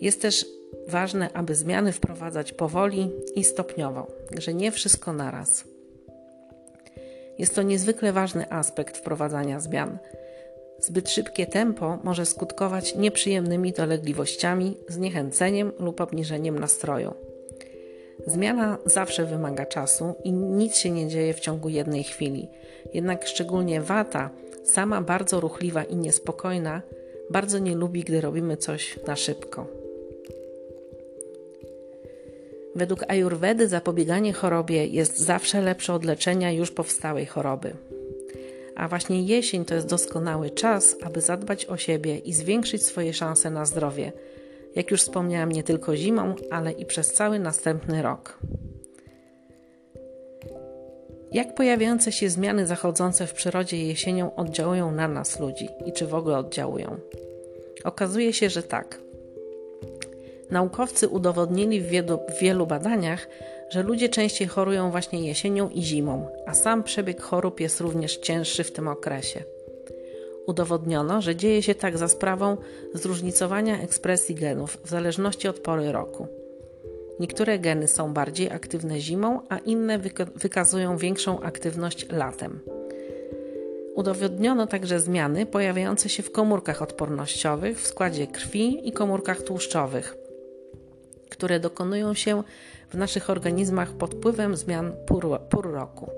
Jest 0.00 0.22
też 0.22 0.46
ważne, 0.88 1.32
aby 1.32 1.54
zmiany 1.54 1.92
wprowadzać 1.92 2.52
powoli 2.52 3.10
i 3.34 3.44
stopniowo, 3.44 4.06
że 4.38 4.54
nie 4.54 4.72
wszystko 4.72 5.12
naraz. 5.12 5.64
Jest 7.38 7.54
to 7.54 7.62
niezwykle 7.62 8.12
ważny 8.12 8.52
aspekt 8.52 8.96
wprowadzania 8.96 9.60
zmian. 9.60 9.98
Zbyt 10.80 11.10
szybkie 11.10 11.46
tempo 11.46 11.98
może 12.04 12.26
skutkować 12.26 12.96
nieprzyjemnymi 12.96 13.72
dolegliwościami, 13.72 14.76
zniechęceniem 14.88 15.72
lub 15.78 16.00
obniżeniem 16.00 16.58
nastroju. 16.58 17.14
Zmiana 18.26 18.78
zawsze 18.86 19.24
wymaga 19.24 19.66
czasu 19.66 20.14
i 20.24 20.32
nic 20.32 20.76
się 20.76 20.90
nie 20.90 21.08
dzieje 21.08 21.34
w 21.34 21.40
ciągu 21.40 21.68
jednej 21.68 22.04
chwili. 22.04 22.48
Jednak 22.94 23.26
szczególnie 23.26 23.80
wata, 23.80 24.30
sama 24.64 25.00
bardzo 25.00 25.40
ruchliwa 25.40 25.84
i 25.84 25.96
niespokojna, 25.96 26.82
bardzo 27.30 27.58
nie 27.58 27.74
lubi, 27.74 28.04
gdy 28.04 28.20
robimy 28.20 28.56
coś 28.56 28.98
na 29.06 29.16
szybko. 29.16 29.66
Według 32.74 33.04
Ayurvedy 33.08 33.68
zapobieganie 33.68 34.32
chorobie 34.32 34.86
jest 34.86 35.18
zawsze 35.18 35.60
lepsze 35.60 35.94
od 35.94 36.04
leczenia 36.04 36.52
już 36.52 36.70
powstałej 36.70 37.26
choroby. 37.26 37.72
A 38.76 38.88
właśnie 38.88 39.22
jesień 39.22 39.64
to 39.64 39.74
jest 39.74 39.86
doskonały 39.86 40.50
czas, 40.50 40.96
aby 41.02 41.20
zadbać 41.20 41.66
o 41.66 41.76
siebie 41.76 42.18
i 42.18 42.32
zwiększyć 42.32 42.86
swoje 42.86 43.12
szanse 43.12 43.50
na 43.50 43.64
zdrowie. 43.64 44.12
Jak 44.76 44.90
już 44.90 45.02
wspomniałam, 45.02 45.52
nie 45.52 45.62
tylko 45.62 45.96
zimą, 45.96 46.34
ale 46.50 46.72
i 46.72 46.86
przez 46.86 47.12
cały 47.12 47.38
następny 47.38 48.02
rok. 48.02 48.38
Jak 51.32 51.54
pojawiające 51.54 52.12
się 52.12 52.30
zmiany 52.30 52.66
zachodzące 52.66 53.26
w 53.26 53.34
przyrodzie 53.34 53.86
jesienią 53.86 54.34
oddziałują 54.34 54.92
na 54.92 55.08
nas, 55.08 55.40
ludzi, 55.40 55.68
i 55.86 55.92
czy 55.92 56.06
w 56.06 56.14
ogóle 56.14 56.38
oddziałują? 56.38 56.96
Okazuje 57.84 58.32
się, 58.32 58.50
że 58.50 58.62
tak. 58.62 59.09
Naukowcy 60.50 61.08
udowodnili 61.08 61.80
w 61.80 61.86
wielu, 61.86 62.18
w 62.28 62.40
wielu 62.40 62.66
badaniach, 62.66 63.28
że 63.70 63.82
ludzie 63.82 64.08
częściej 64.08 64.48
chorują 64.48 64.90
właśnie 64.90 65.28
jesienią 65.28 65.68
i 65.68 65.82
zimą, 65.82 66.28
a 66.46 66.54
sam 66.54 66.82
przebieg 66.82 67.22
chorób 67.22 67.60
jest 67.60 67.80
również 67.80 68.16
cięższy 68.16 68.64
w 68.64 68.72
tym 68.72 68.88
okresie. 68.88 69.42
Udowodniono, 70.46 71.22
że 71.22 71.36
dzieje 71.36 71.62
się 71.62 71.74
tak 71.74 71.98
za 71.98 72.08
sprawą 72.08 72.56
zróżnicowania 72.94 73.80
ekspresji 73.80 74.34
genów 74.34 74.78
w 74.84 74.88
zależności 74.88 75.48
od 75.48 75.58
pory 75.58 75.92
roku. 75.92 76.26
Niektóre 77.20 77.58
geny 77.58 77.88
są 77.88 78.12
bardziej 78.12 78.50
aktywne 78.50 79.00
zimą, 79.00 79.40
a 79.48 79.58
inne 79.58 79.98
wykazują 80.34 80.96
większą 80.96 81.40
aktywność 81.40 82.06
latem. 82.12 82.60
Udowodniono 83.94 84.66
także 84.66 85.00
zmiany 85.00 85.46
pojawiające 85.46 86.08
się 86.08 86.22
w 86.22 86.32
komórkach 86.32 86.82
odpornościowych, 86.82 87.80
w 87.80 87.86
składzie 87.86 88.26
krwi 88.26 88.88
i 88.88 88.92
komórkach 88.92 89.42
tłuszczowych, 89.42 90.16
które 91.30 91.60
dokonują 91.60 92.14
się 92.14 92.42
w 92.90 92.94
naszych 92.94 93.30
organizmach 93.30 93.92
pod 93.92 94.14
wpływem 94.14 94.56
zmian 94.56 94.92
pór, 95.06 95.40
pór 95.50 95.72
roku. 95.72 96.10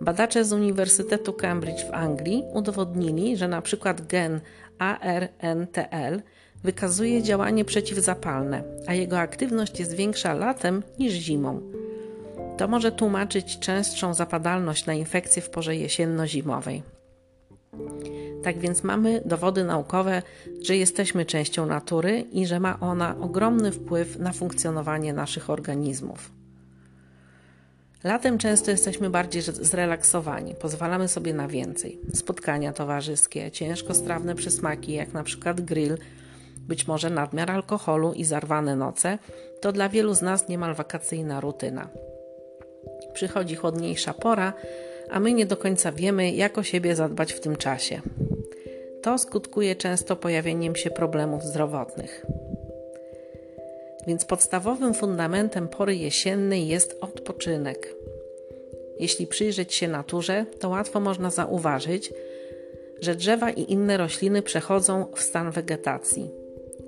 Badacze 0.00 0.44
z 0.44 0.52
Uniwersytetu 0.52 1.32
Cambridge 1.32 1.84
w 1.84 1.94
Anglii 1.94 2.44
udowodnili, 2.52 3.36
że 3.36 3.48
przykład 3.62 4.06
gen 4.06 4.40
ARNTL 4.78 6.22
wykazuje 6.64 7.22
działanie 7.22 7.64
przeciwzapalne, 7.64 8.62
a 8.86 8.94
jego 8.94 9.18
aktywność 9.18 9.80
jest 9.80 9.94
większa 9.94 10.34
latem 10.34 10.82
niż 10.98 11.12
zimą. 11.12 11.60
To 12.56 12.68
może 12.68 12.92
tłumaczyć 12.92 13.58
częstszą 13.58 14.14
zapadalność 14.14 14.86
na 14.86 14.94
infekcje 14.94 15.42
w 15.42 15.50
porze 15.50 15.72
jesienno-zimowej. 15.76 16.95
Tak 18.42 18.58
więc 18.58 18.84
mamy 18.84 19.22
dowody 19.24 19.64
naukowe, 19.64 20.22
że 20.62 20.76
jesteśmy 20.76 21.24
częścią 21.24 21.66
natury 21.66 22.20
i 22.20 22.46
że 22.46 22.60
ma 22.60 22.80
ona 22.80 23.16
ogromny 23.20 23.72
wpływ 23.72 24.18
na 24.18 24.32
funkcjonowanie 24.32 25.12
naszych 25.12 25.50
organizmów. 25.50 26.30
Latem 28.04 28.38
często 28.38 28.70
jesteśmy 28.70 29.10
bardziej 29.10 29.42
zrelaksowani, 29.42 30.54
pozwalamy 30.54 31.08
sobie 31.08 31.34
na 31.34 31.48
więcej. 31.48 32.00
Spotkania 32.14 32.72
towarzyskie, 32.72 33.50
ciężkostrawne 33.50 34.34
przysmaki, 34.34 34.92
jak 34.92 35.12
na 35.12 35.22
przykład 35.22 35.60
grill, 35.60 35.98
być 36.58 36.86
może 36.86 37.10
nadmiar 37.10 37.50
alkoholu 37.50 38.12
i 38.12 38.24
zarwane 38.24 38.76
noce, 38.76 39.18
to 39.60 39.72
dla 39.72 39.88
wielu 39.88 40.14
z 40.14 40.22
nas 40.22 40.48
niemal 40.48 40.74
wakacyjna 40.74 41.40
rutyna. 41.40 41.88
Przychodzi 43.14 43.54
chłodniejsza 43.54 44.14
pora, 44.14 44.52
a 45.10 45.20
my 45.20 45.32
nie 45.32 45.46
do 45.46 45.56
końca 45.56 45.92
wiemy, 45.92 46.30
jak 46.30 46.58
o 46.58 46.62
siebie 46.62 46.96
zadbać 46.96 47.32
w 47.32 47.40
tym 47.40 47.56
czasie. 47.56 48.00
To 49.02 49.18
skutkuje 49.18 49.76
często 49.76 50.16
pojawieniem 50.16 50.76
się 50.76 50.90
problemów 50.90 51.42
zdrowotnych. 51.42 52.26
Więc 54.06 54.24
podstawowym 54.24 54.94
fundamentem 54.94 55.68
pory 55.68 55.96
jesiennej 55.96 56.68
jest 56.68 56.98
odpoczynek. 57.00 57.94
Jeśli 59.00 59.26
przyjrzeć 59.26 59.74
się 59.74 59.88
naturze, 59.88 60.46
to 60.60 60.68
łatwo 60.68 61.00
można 61.00 61.30
zauważyć, 61.30 62.12
że 63.00 63.14
drzewa 63.14 63.50
i 63.50 63.72
inne 63.72 63.96
rośliny 63.96 64.42
przechodzą 64.42 65.06
w 65.14 65.20
stan 65.20 65.50
wegetacji. 65.50 66.30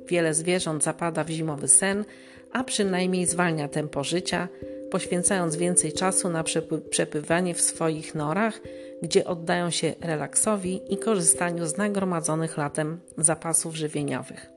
Wiele 0.07 0.35
zwierząt 0.35 0.85
zapada 0.85 1.25
w 1.25 1.29
zimowy 1.29 1.69
sen, 1.69 2.05
a 2.53 2.65
przynajmniej 2.65 3.27
zwalnia 3.27 3.69
tempo 3.69 4.05
życia, 4.05 4.49
poświęcając 4.91 5.57
więcej 5.57 5.93
czasu 5.93 6.29
na 6.29 6.45
przepływanie 6.91 7.55
w 7.55 7.61
swoich 7.61 8.15
norach 8.15 8.61
gdzie 9.03 9.25
oddają 9.25 9.71
się 9.71 9.95
relaksowi 10.01 10.95
i 10.95 10.97
korzystaniu 10.97 11.67
z 11.67 11.77
nagromadzonych 11.77 12.57
latem 12.57 13.01
zapasów 13.19 13.77
żywieniowych. 13.77 14.51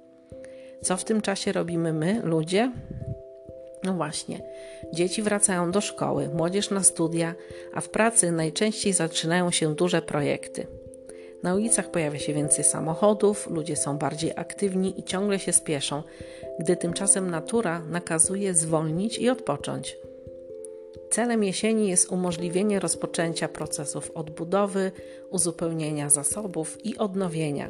Co 0.81 0.97
w 0.97 1.03
tym 1.03 1.21
czasie 1.21 1.51
robimy 1.51 1.93
my, 1.93 2.21
ludzie? 2.23 2.71
No 3.83 3.93
właśnie, 3.93 4.41
dzieci 4.93 5.21
wracają 5.21 5.71
do 5.71 5.81
szkoły, 5.81 6.29
młodzież 6.33 6.69
na 6.69 6.83
studia, 6.83 7.35
a 7.73 7.81
w 7.81 7.89
pracy 7.89 8.31
najczęściej 8.31 8.93
zaczynają 8.93 9.51
się 9.51 9.75
duże 9.75 10.01
projekty. 10.01 10.67
Na 11.43 11.55
ulicach 11.55 11.91
pojawia 11.91 12.19
się 12.19 12.33
więcej 12.33 12.63
samochodów, 12.63 13.49
ludzie 13.49 13.75
są 13.75 13.97
bardziej 13.97 14.31
aktywni 14.35 14.99
i 14.99 15.03
ciągle 15.03 15.39
się 15.39 15.53
spieszą, 15.53 16.03
gdy 16.59 16.75
tymczasem 16.75 17.29
natura 17.29 17.79
nakazuje 17.79 18.53
zwolnić 18.53 19.19
i 19.19 19.29
odpocząć. 19.29 19.97
Celem 21.11 21.43
jesieni 21.43 21.89
jest 21.89 22.11
umożliwienie 22.11 22.79
rozpoczęcia 22.79 23.47
procesów 23.47 24.11
odbudowy, 24.11 24.91
uzupełnienia 25.29 26.09
zasobów 26.09 26.85
i 26.85 26.97
odnowienia. 26.97 27.69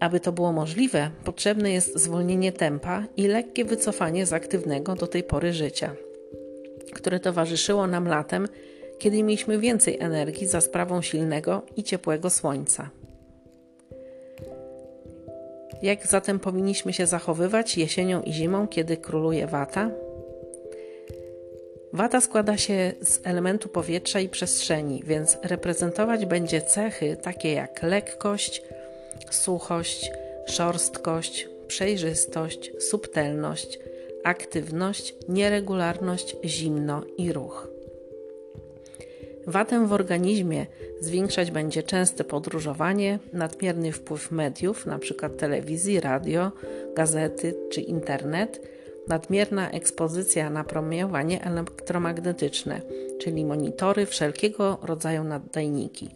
Aby 0.00 0.20
to 0.20 0.32
było 0.32 0.52
możliwe, 0.52 1.10
potrzebne 1.24 1.72
jest 1.72 1.98
zwolnienie 1.98 2.52
tempa 2.52 3.04
i 3.16 3.26
lekkie 3.26 3.64
wycofanie 3.64 4.26
z 4.26 4.32
aktywnego 4.32 4.94
do 4.94 5.06
tej 5.06 5.22
pory 5.22 5.52
życia, 5.52 5.94
które 6.92 7.20
towarzyszyło 7.20 7.86
nam 7.86 8.08
latem 8.08 8.48
kiedy 9.02 9.22
mieliśmy 9.22 9.58
więcej 9.58 9.98
energii 10.00 10.46
za 10.46 10.60
sprawą 10.60 11.02
silnego 11.02 11.62
i 11.76 11.82
ciepłego 11.82 12.30
słońca. 12.30 12.90
Jak 15.82 16.06
zatem 16.06 16.38
powinniśmy 16.38 16.92
się 16.92 17.06
zachowywać 17.06 17.78
jesienią 17.78 18.22
i 18.22 18.32
zimą, 18.32 18.68
kiedy 18.68 18.96
króluje 18.96 19.46
wata? 19.46 19.90
Wata 21.92 22.20
składa 22.20 22.56
się 22.56 22.92
z 23.02 23.20
elementu 23.24 23.68
powietrza 23.68 24.20
i 24.20 24.28
przestrzeni, 24.28 25.02
więc 25.06 25.38
reprezentować 25.42 26.26
będzie 26.26 26.62
cechy 26.62 27.16
takie 27.22 27.52
jak 27.52 27.82
lekkość, 27.82 28.62
suchość, 29.30 30.10
szorstkość, 30.46 31.48
przejrzystość, 31.66 32.72
subtelność, 32.78 33.78
aktywność, 34.24 35.14
nieregularność, 35.28 36.36
zimno 36.44 37.02
i 37.16 37.32
ruch. 37.32 37.68
Watę 39.46 39.86
w 39.86 39.92
organizmie 39.92 40.66
zwiększać 41.00 41.50
będzie 41.50 41.82
częste 41.82 42.24
podróżowanie, 42.24 43.18
nadmierny 43.32 43.92
wpływ 43.92 44.30
mediów, 44.30 44.86
np. 44.86 45.30
telewizji, 45.30 46.00
radio, 46.00 46.52
gazety 46.94 47.54
czy 47.70 47.80
internet, 47.80 48.60
nadmierna 49.08 49.70
ekspozycja 49.70 50.50
na 50.50 50.64
promieniowanie 50.64 51.44
elektromagnetyczne, 51.44 52.80
czyli 53.20 53.44
monitory, 53.44 54.06
wszelkiego 54.06 54.78
rodzaju 54.82 55.24
naddajniki. 55.24 56.10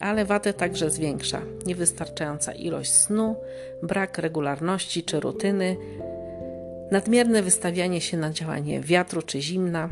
Ale 0.00 0.24
watę 0.24 0.52
także 0.52 0.90
zwiększa 0.90 1.42
niewystarczająca 1.66 2.52
ilość 2.52 2.92
snu, 2.92 3.36
brak 3.82 4.18
regularności 4.18 5.02
czy 5.02 5.20
rutyny, 5.20 5.76
nadmierne 6.90 7.42
wystawianie 7.42 8.00
się 8.00 8.16
na 8.16 8.30
działanie 8.30 8.80
wiatru 8.80 9.22
czy 9.22 9.40
zimna, 9.40 9.88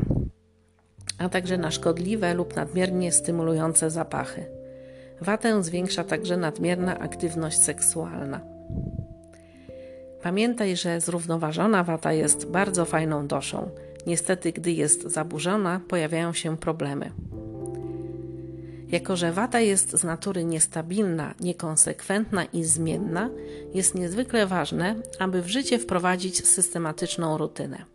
a 1.17 1.29
także 1.29 1.57
na 1.57 1.71
szkodliwe 1.71 2.33
lub 2.33 2.55
nadmiernie 2.55 3.11
stymulujące 3.11 3.89
zapachy. 3.89 4.45
Watę 5.21 5.63
zwiększa 5.63 6.03
także 6.03 6.37
nadmierna 6.37 6.99
aktywność 6.99 7.61
seksualna. 7.61 8.41
Pamiętaj, 10.25 10.77
że 10.77 11.01
zrównoważona 11.01 11.83
wata 11.83 12.13
jest 12.13 12.47
bardzo 12.47 12.85
fajną 12.85 13.27
doszą. 13.27 13.69
Niestety, 14.07 14.51
gdy 14.51 14.71
jest 14.71 15.03
zaburzona, 15.03 15.81
pojawiają 15.87 16.33
się 16.33 16.57
problemy. 16.57 17.11
Jako, 18.87 19.15
że 19.15 19.31
wata 19.31 19.59
jest 19.59 19.91
z 19.91 20.03
natury 20.03 20.43
niestabilna, 20.43 21.33
niekonsekwentna 21.39 22.45
i 22.45 22.63
zmienna, 22.63 23.29
jest 23.73 23.95
niezwykle 23.95 24.47
ważne, 24.47 24.95
aby 25.19 25.41
w 25.41 25.47
życie 25.47 25.79
wprowadzić 25.79 26.47
systematyczną 26.47 27.37
rutynę. 27.37 27.85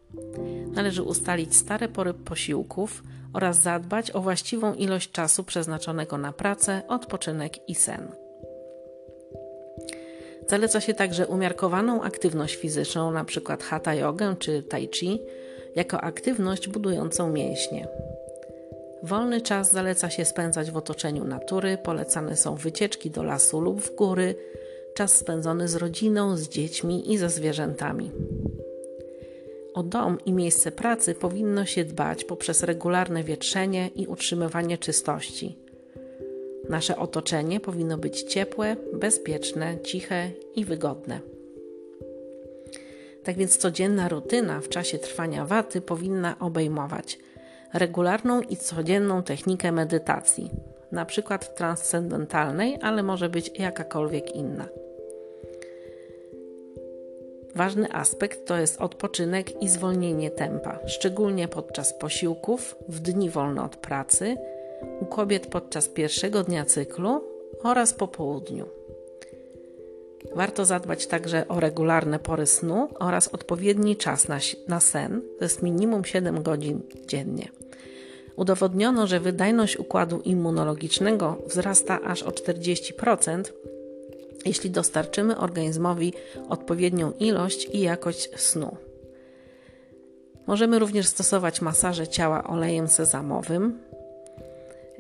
Należy 0.73 1.03
ustalić 1.03 1.57
stare 1.57 1.89
pory 1.89 2.15
posiłków 2.15 3.03
oraz 3.33 3.63
zadbać 3.63 4.11
o 4.11 4.21
właściwą 4.21 4.75
ilość 4.75 5.11
czasu 5.11 5.45
przeznaczonego 5.45 6.19
na 6.19 6.33
pracę, 6.33 6.83
odpoczynek 6.89 7.69
i 7.69 7.75
sen. 7.75 8.20
Zaleca 10.51 10.81
się 10.81 10.95
także 10.95 11.27
umiarkowaną 11.27 12.03
aktywność 12.03 12.57
fizyczną, 12.57 13.09
np. 13.09 13.57
hatha 13.61 13.95
jogę 13.95 14.37
czy 14.39 14.63
tai 14.63 14.89
chi, 14.89 15.23
jako 15.77 16.01
aktywność 16.01 16.69
budującą 16.69 17.31
mięśnie. 17.33 17.89
Wolny 19.03 19.41
czas 19.41 19.73
zaleca 19.73 20.11
się 20.11 20.25
spędzać 20.25 20.71
w 20.71 20.77
otoczeniu 20.77 21.25
natury, 21.25 21.79
polecane 21.79 22.37
są 22.37 22.55
wycieczki 22.55 23.11
do 23.11 23.23
lasu 23.23 23.61
lub 23.61 23.81
w 23.81 23.95
góry, 23.95 24.35
czas 24.95 25.17
spędzony 25.17 25.69
z 25.69 25.75
rodziną, 25.75 26.37
z 26.37 26.49
dziećmi 26.49 27.13
i 27.13 27.19
ze 27.19 27.31
zwierzętami. 27.31 28.11
O 29.75 29.83
dom 29.83 30.19
i 30.27 30.33
miejsce 30.33 30.73
pracy 30.73 31.15
powinno 31.15 31.65
się 31.65 31.85
dbać 31.85 32.25
poprzez 32.25 32.63
regularne 32.63 33.25
wietrzenie 33.25 33.91
i 33.97 34.07
utrzymywanie 34.07 34.79
czystości. 34.79 35.70
Nasze 36.71 36.97
otoczenie 36.97 37.61
powinno 37.61 37.99
być 37.99 38.23
ciepłe, 38.23 38.77
bezpieczne, 38.93 39.81
ciche 39.81 40.31
i 40.57 40.65
wygodne. 40.65 41.21
Tak 43.25 43.37
więc 43.37 43.57
codzienna 43.57 44.09
rutyna 44.09 44.61
w 44.61 44.69
czasie 44.69 44.99
trwania 44.99 45.45
waty 45.45 45.81
powinna 45.81 46.37
obejmować 46.39 47.19
regularną 47.75 48.41
i 48.41 48.57
codzienną 48.57 49.23
technikę 49.23 49.73
medytacji, 49.73 50.51
na 50.93 51.05
przykład 51.05 51.55
transcendentalnej, 51.55 52.79
ale 52.83 53.03
może 53.03 53.29
być 53.29 53.59
jakakolwiek 53.59 54.37
inna. 54.37 54.69
Ważny 57.55 57.93
aspekt 57.93 58.47
to 58.47 58.57
jest 58.57 58.81
odpoczynek 58.81 59.63
i 59.63 59.69
zwolnienie 59.69 60.31
tempa, 60.31 60.79
szczególnie 60.87 61.49
podczas 61.49 61.99
posiłków, 61.99 62.77
w 62.89 63.01
dni 63.01 63.31
wolne 63.31 63.63
od 63.63 63.77
pracy, 63.77 64.37
u 65.01 65.07
kobiet 65.07 65.47
podczas 65.47 65.89
pierwszego 65.89 66.43
dnia 66.43 66.65
cyklu 66.65 67.21
oraz 67.63 67.95
po 67.95 68.09
południu. 68.09 68.67
Warto 70.35 70.65
zadbać 70.65 71.07
także 71.07 71.49
o 71.49 71.61
regularne 71.61 72.19
pory 72.19 72.47
snu 72.47 72.89
oraz 72.99 73.29
odpowiedni 73.29 73.97
czas 73.97 74.29
na, 74.29 74.39
na 74.69 74.81
sen, 74.81 75.23
to 75.39 75.45
jest 75.45 75.63
minimum 75.63 76.05
7 76.05 76.43
godzin 76.43 76.83
dziennie. 77.07 77.49
Udowodniono, 78.37 79.07
że 79.07 79.21
wydajność 79.21 79.77
układu 79.77 80.21
immunologicznego 80.21 81.37
wzrasta 81.47 82.01
aż 82.01 82.23
o 82.23 82.31
40%, 82.31 83.43
jeśli 84.45 84.71
dostarczymy 84.71 85.39
organizmowi 85.39 86.13
odpowiednią 86.49 87.13
ilość 87.13 87.69
i 87.73 87.81
jakość 87.81 88.31
snu. 88.37 88.77
Możemy 90.47 90.79
również 90.79 91.07
stosować 91.07 91.61
masaże 91.61 92.09
ciała 92.09 92.45
olejem 92.45 92.89
sezamowym. 92.89 93.79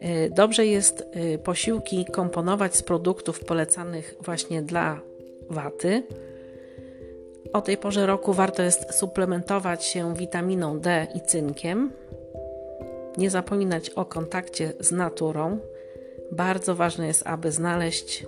Y, 0.05 0.31
dobrze 0.31 0.67
jest 0.67 1.05
y, 1.35 1.39
posiłki 1.39 2.05
komponować 2.05 2.77
z 2.77 2.83
produktów 2.83 3.45
polecanych 3.45 4.15
właśnie 4.21 4.63
dla 4.63 5.01
waty. 5.51 6.03
O 7.53 7.61
tej 7.61 7.77
porze 7.77 8.07
roku 8.07 8.33
warto 8.33 8.63
jest 8.63 8.95
suplementować 8.95 9.85
się 9.85 10.15
witaminą 10.15 10.81
D 10.81 11.07
i 11.15 11.21
cynkiem. 11.21 11.91
Nie 13.17 13.31
zapominać 13.31 13.91
o 13.91 14.05
kontakcie 14.05 14.73
z 14.81 14.93
naturą. 14.93 15.59
Bardzo 16.33 16.75
ważne 16.75 17.07
jest, 17.07 17.27
aby 17.27 17.53
znaleźć 17.53 18.27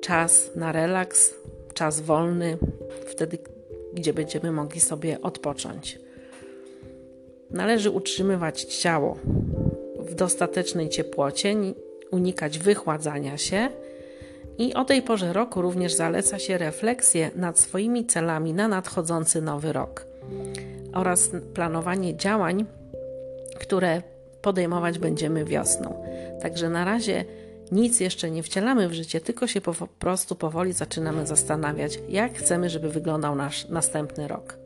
czas 0.00 0.50
na 0.54 0.72
relaks, 0.72 1.34
czas 1.74 2.00
wolny, 2.00 2.58
wtedy, 3.06 3.38
gdzie 3.94 4.12
będziemy 4.12 4.52
mogli 4.52 4.80
sobie 4.80 5.20
odpocząć. 5.22 5.98
Należy 7.50 7.90
utrzymywać 7.90 8.64
ciało 8.64 9.16
w 10.10 10.14
dostatecznej 10.14 10.88
ciepłocie, 10.88 11.54
unikać 12.10 12.58
wychładzania 12.58 13.38
się 13.38 13.68
i 14.58 14.74
o 14.74 14.84
tej 14.84 15.02
porze 15.02 15.32
roku 15.32 15.62
również 15.62 15.92
zaleca 15.92 16.38
się 16.38 16.58
refleksję 16.58 17.30
nad 17.36 17.60
swoimi 17.60 18.06
celami 18.06 18.54
na 18.54 18.68
nadchodzący 18.68 19.42
nowy 19.42 19.72
rok 19.72 20.06
oraz 20.94 21.30
planowanie 21.54 22.16
działań, 22.16 22.64
które 23.60 24.02
podejmować 24.42 24.98
będziemy 24.98 25.44
wiosną. 25.44 26.04
Także 26.42 26.68
na 26.70 26.84
razie 26.84 27.24
nic 27.72 28.00
jeszcze 28.00 28.30
nie 28.30 28.42
wcielamy 28.42 28.88
w 28.88 28.92
życie, 28.92 29.20
tylko 29.20 29.46
się 29.46 29.60
po 29.60 29.74
prostu 29.98 30.34
powoli 30.34 30.72
zaczynamy 30.72 31.26
zastanawiać, 31.26 31.98
jak 32.08 32.34
chcemy, 32.34 32.70
żeby 32.70 32.88
wyglądał 32.88 33.34
nasz 33.34 33.68
następny 33.68 34.28
rok. 34.28 34.58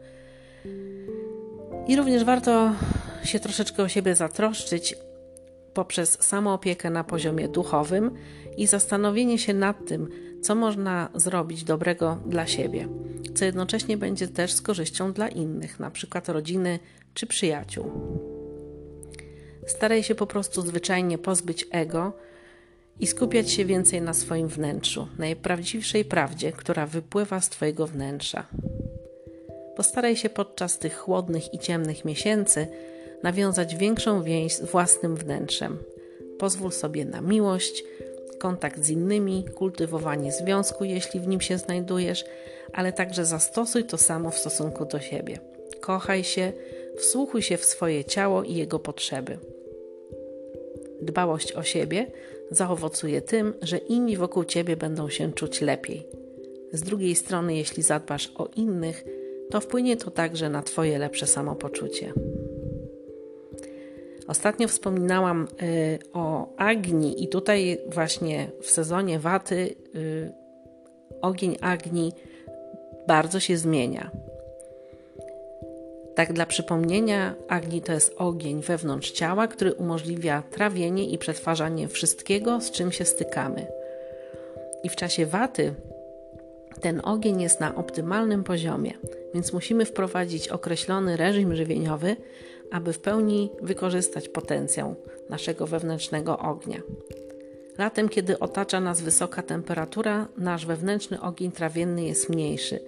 I 1.89 1.97
również 1.97 2.25
warto 2.25 2.73
się 3.25 3.41
troszeczkę 3.41 3.83
o 3.83 3.89
siebie 3.89 4.15
zatroszczyć 4.15 4.95
poprzez 5.75 6.19
samoopiekę 6.21 6.91
na 6.91 7.05
poziomie 7.05 7.49
duchowym 7.49 8.11
i 8.57 8.67
zastanowienie 8.67 9.39
się 9.39 9.55
nad 9.55 9.87
tym, 9.87 10.09
co 10.43 10.55
można 10.55 11.09
zrobić 11.15 11.65
dobrego 11.65 12.19
dla 12.27 12.47
siebie, 12.47 12.89
co 13.35 13.45
jednocześnie 13.45 13.97
będzie 13.97 14.29
też 14.29 14.53
z 14.53 14.63
korzyścią 14.63 15.13
dla 15.13 15.29
innych, 15.29 15.81
na 15.81 15.91
przykład 15.91 16.29
rodziny 16.29 16.79
czy 17.15 17.27
przyjaciół. 17.27 17.91
Staraj 19.67 20.03
się 20.03 20.15
po 20.15 20.27
prostu 20.27 20.63
zwyczajnie 20.63 21.19
pozbyć 21.19 21.67
ego 21.71 22.13
i 23.01 23.07
skupiać 23.07 23.51
się 23.51 23.65
więcej 23.65 24.03
na 24.03 24.15
swoim 24.15 24.49
wnętrzu, 24.49 25.09
najprawdziwszej 25.19 26.05
prawdzie, 26.05 26.53
która 26.53 26.87
wypływa 26.87 27.41
z 27.41 27.49
Twojego 27.49 27.87
wnętrza. 27.87 28.47
Postaraj 29.77 30.17
się 30.17 30.29
podczas 30.29 30.79
tych 30.79 30.97
chłodnych 30.97 31.55
i 31.55 31.59
ciemnych 31.59 32.05
miesięcy 32.05 32.67
nawiązać 33.23 33.77
większą 33.77 34.23
więź 34.23 34.57
z 34.57 34.65
własnym 34.65 35.17
wnętrzem. 35.17 35.79
Pozwól 36.39 36.73
sobie 36.73 37.05
na 37.05 37.21
miłość, 37.21 37.85
kontakt 38.39 38.85
z 38.85 38.91
innymi, 38.91 39.45
kultywowanie 39.55 40.33
związku, 40.33 40.85
jeśli 40.85 41.21
w 41.21 41.27
nim 41.27 41.41
się 41.41 41.59
znajdujesz, 41.59 42.25
ale 42.73 42.93
także 42.93 43.25
zastosuj 43.25 43.85
to 43.85 43.99
samo 43.99 44.31
w 44.31 44.39
stosunku 44.39 44.85
do 44.85 45.01
siebie. 45.01 45.39
Kochaj 45.81 46.25
się, 46.25 46.53
wsłuchuj 46.99 47.43
się 47.43 47.57
w 47.57 47.65
swoje 47.65 48.05
ciało 48.05 48.43
i 48.43 48.55
jego 48.55 48.79
potrzeby. 48.79 49.39
Dbałość 51.03 51.53
o 51.53 51.63
siebie 51.63 52.07
zaowocuje 52.51 53.23
tym, 53.23 53.55
że 53.63 53.79
inni 53.79 54.17
wokół 54.17 54.45
ciebie 54.45 54.77
będą 54.77 55.09
się 55.09 55.33
czuć 55.33 55.61
lepiej. 55.61 56.07
Z 56.73 56.83
drugiej 56.83 57.15
strony, 57.15 57.57
jeśli 57.57 57.83
zadbasz 57.83 58.33
o 58.37 58.49
innych, 58.57 59.05
to 59.51 59.61
wpłynie 59.61 59.97
to 59.97 60.11
także 60.11 60.51
na 60.51 60.63
Twoje 60.63 60.99
lepsze 60.99 61.27
samopoczucie. 61.27 62.13
Ostatnio 64.29 64.69
wspominałam 64.69 65.49
y, 65.63 65.99
o 66.13 66.57
Agni, 66.57 67.25
i 67.25 67.29
tutaj 67.29 67.79
właśnie 67.89 68.51
w 68.61 68.71
sezonie 68.71 69.19
waty 69.19 69.77
y, 69.95 70.33
ogień 71.23 71.57
Agni 71.61 72.13
bardzo 73.07 73.41
się 73.41 73.57
zmienia. 73.57 74.11
Tak 76.15 76.33
dla 76.33 76.47
przypomnienia, 76.47 77.35
Agni 77.49 77.83
to 77.83 77.93
jest 77.93 78.15
ogień 78.17 78.63
wewnątrz 78.63 79.11
ciała, 79.11 79.49
który 79.49 79.75
umożliwia 79.75 80.43
trawienie 80.51 81.09
i 81.09 81.19
przetwarzanie 81.19 81.89
wszystkiego, 81.89 82.61
z 82.61 82.71
czym 82.71 82.93
się 82.93 83.05
stykamy. 83.05 83.67
I 84.85 84.89
w 84.89 84.97
czasie 84.97 85.27
waty 85.27 85.75
ten 86.81 87.01
ogień 87.05 87.43
jest 87.43 87.61
na 87.61 87.75
optymalnym 87.75 88.45
poziomie, 88.45 88.93
więc 89.35 89.53
musimy 89.53 89.85
wprowadzić 89.85 90.49
określony 90.49 91.17
reżim 91.17 91.57
żywieniowy, 91.57 92.17
aby 92.73 92.93
w 92.93 92.99
pełni 92.99 93.51
wykorzystać 93.63 94.29
potencjał 94.29 94.95
naszego 95.31 95.67
wewnętrznego 95.67 96.39
ognia. 96.39 96.81
Latem, 97.79 98.09
kiedy 98.09 98.39
otacza 98.39 98.81
nas 98.81 99.01
wysoka 99.01 99.43
temperatura, 99.43 100.29
nasz 100.37 100.67
wewnętrzny 100.67 101.21
ogień 101.21 101.53
trawienny 101.53 102.05
jest 102.05 102.29
mniejszy, 102.29 102.81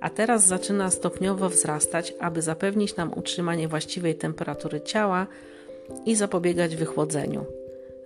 a 0.00 0.10
teraz 0.10 0.46
zaczyna 0.46 0.90
stopniowo 0.90 1.48
wzrastać, 1.48 2.14
aby 2.20 2.42
zapewnić 2.42 2.96
nam 2.96 3.18
utrzymanie 3.18 3.68
właściwej 3.68 4.14
temperatury 4.14 4.80
ciała 4.80 5.26
i 6.06 6.16
zapobiegać 6.16 6.76
wychłodzeniu. 6.76 7.44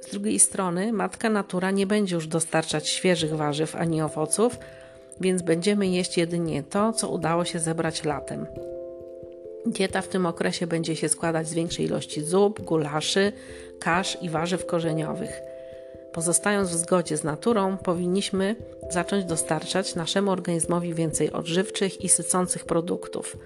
Z 0.00 0.10
drugiej 0.10 0.38
strony, 0.38 0.92
matka 0.92 1.30
natura 1.30 1.70
nie 1.70 1.86
będzie 1.86 2.14
już 2.14 2.26
dostarczać 2.26 2.88
świeżych 2.88 3.36
warzyw 3.36 3.76
ani 3.76 4.02
owoców, 4.02 4.58
więc 5.20 5.42
będziemy 5.42 5.86
jeść 5.86 6.18
jedynie 6.18 6.62
to, 6.62 6.92
co 6.92 7.08
udało 7.08 7.44
się 7.44 7.58
zebrać 7.58 8.04
latem. 8.04 8.46
Dieta 9.66 10.02
w 10.02 10.08
tym 10.08 10.26
okresie 10.26 10.66
będzie 10.66 10.96
się 10.96 11.08
składać 11.08 11.48
z 11.48 11.54
większej 11.54 11.84
ilości 11.84 12.22
zup, 12.22 12.60
gulaszy, 12.60 13.32
kasz 13.78 14.18
i 14.22 14.30
warzyw 14.30 14.66
korzeniowych. 14.66 15.40
Pozostając 16.12 16.70
w 16.70 16.74
zgodzie 16.74 17.16
z 17.16 17.24
naturą, 17.24 17.76
powinniśmy 17.76 18.56
zacząć 18.90 19.24
dostarczać 19.24 19.94
naszemu 19.94 20.30
organizmowi 20.30 20.94
więcej 20.94 21.32
odżywczych 21.32 22.04
i 22.04 22.08
sycących 22.08 22.64
produktów. 22.64 23.36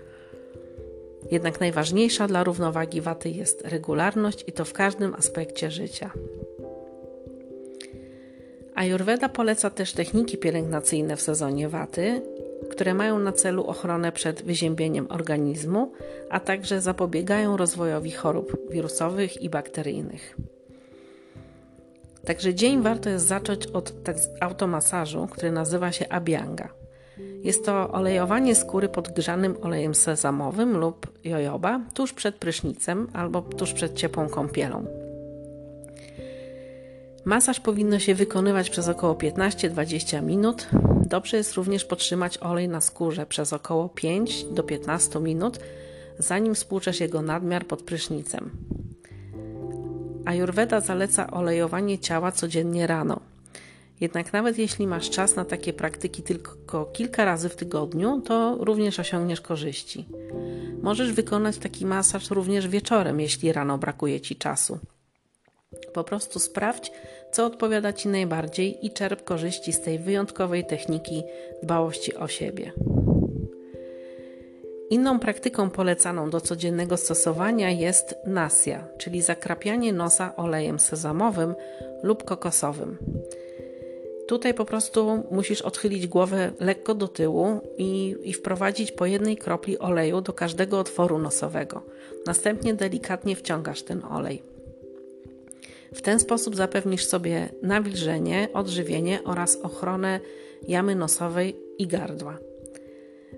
Jednak 1.30 1.60
najważniejsza 1.60 2.28
dla 2.28 2.44
równowagi 2.44 3.00
waty 3.00 3.30
jest 3.30 3.62
regularność 3.64 4.44
i 4.46 4.52
to 4.52 4.64
w 4.64 4.72
każdym 4.72 5.14
aspekcie 5.14 5.70
życia. 5.70 6.10
Ayurveda 8.74 9.28
poleca 9.28 9.70
też 9.70 9.92
techniki 9.92 10.38
pielęgnacyjne 10.38 11.16
w 11.16 11.22
sezonie 11.22 11.68
waty, 11.68 12.22
które 12.70 12.94
mają 12.94 13.18
na 13.18 13.32
celu 13.32 13.64
ochronę 13.64 14.12
przed 14.12 14.42
wyziębieniem 14.42 15.06
organizmu, 15.10 15.92
a 16.30 16.40
także 16.40 16.80
zapobiegają 16.80 17.56
rozwojowi 17.56 18.10
chorób 18.10 18.70
wirusowych 18.70 19.42
i 19.42 19.50
bakteryjnych. 19.50 20.36
Także 22.24 22.54
dzień 22.54 22.82
warto 22.82 23.10
jest 23.10 23.26
zacząć 23.26 23.66
od 23.66 24.02
tak 24.02 24.16
automasażu, 24.40 25.26
który 25.30 25.52
nazywa 25.52 25.92
się 25.92 26.08
Abhyanga. 26.08 26.68
Jest 27.42 27.64
to 27.64 27.90
olejowanie 27.90 28.54
skóry 28.54 28.88
podgrzanym 28.88 29.56
olejem 29.62 29.94
sezamowym 29.94 30.76
lub 30.76 31.06
jojoba 31.24 31.80
tuż 31.94 32.12
przed 32.12 32.34
prysznicem 32.34 33.08
albo 33.12 33.42
tuż 33.42 33.72
przed 33.72 33.94
ciepłą 33.94 34.28
kąpielą. 34.28 34.84
Masaż 37.24 37.60
powinno 37.60 37.98
się 37.98 38.14
wykonywać 38.14 38.70
przez 38.70 38.88
około 38.88 39.14
15-20 39.14 40.22
minut. 40.22 40.68
Dobrze 41.08 41.36
jest 41.36 41.54
również 41.54 41.84
podtrzymać 41.84 42.38
olej 42.38 42.68
na 42.68 42.80
skórze 42.80 43.26
przez 43.26 43.52
około 43.52 43.88
5 43.88 44.44
do 44.44 44.62
15 44.62 45.20
minut, 45.20 45.58
zanim 46.18 46.56
spłuczesz 46.56 47.00
jego 47.00 47.22
nadmiar 47.22 47.66
pod 47.66 47.82
prysznicem. 47.82 48.50
Ayurveda 50.24 50.80
zaleca 50.80 51.30
olejowanie 51.30 51.98
ciała 51.98 52.32
codziennie 52.32 52.86
rano. 52.86 53.20
Jednak 54.00 54.32
nawet 54.32 54.58
jeśli 54.58 54.86
masz 54.86 55.10
czas 55.10 55.36
na 55.36 55.44
takie 55.44 55.72
praktyki 55.72 56.22
tylko 56.22 56.84
kilka 56.84 57.24
razy 57.24 57.48
w 57.48 57.56
tygodniu, 57.56 58.20
to 58.20 58.56
również 58.60 59.00
osiągniesz 59.00 59.40
korzyści. 59.40 60.06
Możesz 60.82 61.12
wykonać 61.12 61.58
taki 61.58 61.86
masaż 61.86 62.30
również 62.30 62.68
wieczorem, 62.68 63.20
jeśli 63.20 63.52
rano 63.52 63.78
brakuje 63.78 64.20
ci 64.20 64.36
czasu. 64.36 64.78
Po 65.94 66.04
prostu 66.04 66.38
sprawdź, 66.38 66.92
co 67.32 67.46
odpowiada 67.46 67.92
Ci 67.92 68.08
najbardziej 68.08 68.86
i 68.86 68.90
czerp 68.90 69.24
korzyści 69.24 69.72
z 69.72 69.80
tej 69.80 69.98
wyjątkowej 69.98 70.64
techniki 70.64 71.22
dbałości 71.62 72.14
o 72.14 72.28
siebie. 72.28 72.72
Inną 74.90 75.18
praktyką 75.18 75.70
polecaną 75.70 76.30
do 76.30 76.40
codziennego 76.40 76.96
stosowania 76.96 77.70
jest 77.70 78.14
nasja, 78.26 78.88
czyli 78.98 79.22
zakrapianie 79.22 79.92
nosa 79.92 80.36
olejem 80.36 80.78
sezamowym 80.78 81.54
lub 82.02 82.24
kokosowym. 82.24 82.96
Tutaj 84.28 84.54
po 84.54 84.64
prostu 84.64 85.22
musisz 85.30 85.62
odchylić 85.62 86.06
głowę 86.06 86.50
lekko 86.60 86.94
do 86.94 87.08
tyłu 87.08 87.60
i, 87.78 88.16
i, 88.22 88.32
wprowadzić 88.32 88.92
po 88.92 89.06
jednej 89.06 89.36
kropli 89.36 89.78
oleju 89.78 90.20
do 90.20 90.32
każdego 90.32 90.78
otworu 90.78 91.18
nosowego. 91.18 91.82
Następnie 92.26 92.74
delikatnie 92.74 93.36
wciągasz 93.36 93.82
ten 93.82 94.04
olej. 94.04 94.42
W 95.94 96.02
ten 96.02 96.20
sposób 96.20 96.56
zapewnisz 96.56 97.06
sobie 97.06 97.48
nawilżenie, 97.62 98.48
odżywienie 98.52 99.20
oraz 99.24 99.56
ochronę 99.56 100.20
jamy 100.68 100.94
nosowej 100.94 101.56
i 101.78 101.86
gardła. 101.86 102.38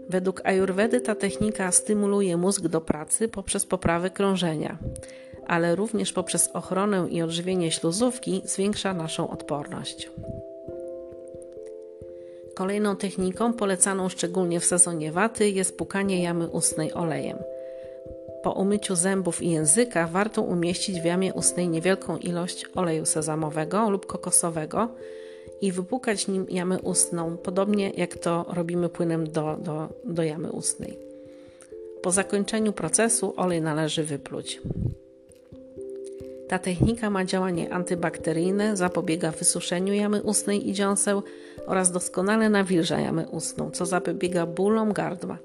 Według 0.08 0.40
Ayurvedy 0.44 1.00
ta 1.00 1.14
technika 1.14 1.72
stymuluje 1.72 2.36
mózg 2.36 2.62
do 2.62 2.80
pracy 2.80 3.28
poprzez 3.28 3.66
poprawę 3.66 4.10
krążenia, 4.10 4.78
ale 5.46 5.76
również 5.76 6.12
poprzez 6.12 6.48
ochronę 6.48 7.06
i 7.10 7.22
odżywienie 7.22 7.70
śluzówki 7.70 8.42
zwiększa 8.44 8.94
naszą 8.94 9.30
odporność. 9.30 10.10
Kolejną 12.54 12.96
techniką 12.96 13.52
polecaną 13.52 14.08
szczególnie 14.08 14.60
w 14.60 14.64
sezonie 14.64 15.12
waty 15.12 15.50
jest 15.50 15.78
pukanie 15.78 16.22
jamy 16.22 16.48
ustnej 16.48 16.92
olejem. 16.92 17.38
Po 18.42 18.52
umyciu 18.52 18.96
zębów 18.96 19.42
i 19.42 19.50
języka 19.50 20.06
warto 20.06 20.42
umieścić 20.42 21.00
w 21.00 21.04
jamie 21.04 21.34
ustnej 21.34 21.68
niewielką 21.68 22.16
ilość 22.16 22.66
oleju 22.74 23.06
sezamowego 23.06 23.90
lub 23.90 24.06
kokosowego 24.06 24.88
i 25.60 25.72
wypukać 25.72 26.28
nim 26.28 26.46
jamę 26.48 26.78
ustną, 26.78 27.36
podobnie 27.36 27.90
jak 27.90 28.18
to 28.18 28.46
robimy 28.48 28.88
płynem 28.88 29.30
do, 29.30 29.56
do, 29.56 29.88
do 30.04 30.22
jamy 30.22 30.52
ustnej. 30.52 30.98
Po 32.02 32.10
zakończeniu 32.10 32.72
procesu 32.72 33.34
olej 33.36 33.62
należy 33.62 34.04
wypluć. 34.04 34.60
Ta 36.48 36.58
technika 36.58 37.10
ma 37.10 37.24
działanie 37.24 37.72
antybakteryjne, 37.72 38.76
zapobiega 38.76 39.30
wysuszeniu 39.30 39.94
jamy 39.94 40.22
ustnej 40.22 40.68
i 40.68 40.72
dziąseł 40.72 41.22
oraz 41.66 41.92
doskonale 41.92 42.48
nawilża 42.48 43.00
jamę 43.00 43.28
ustną, 43.28 43.70
co 43.70 43.86
zapobiega 43.86 44.46
bólom 44.46 44.92
gardła. 44.92 45.38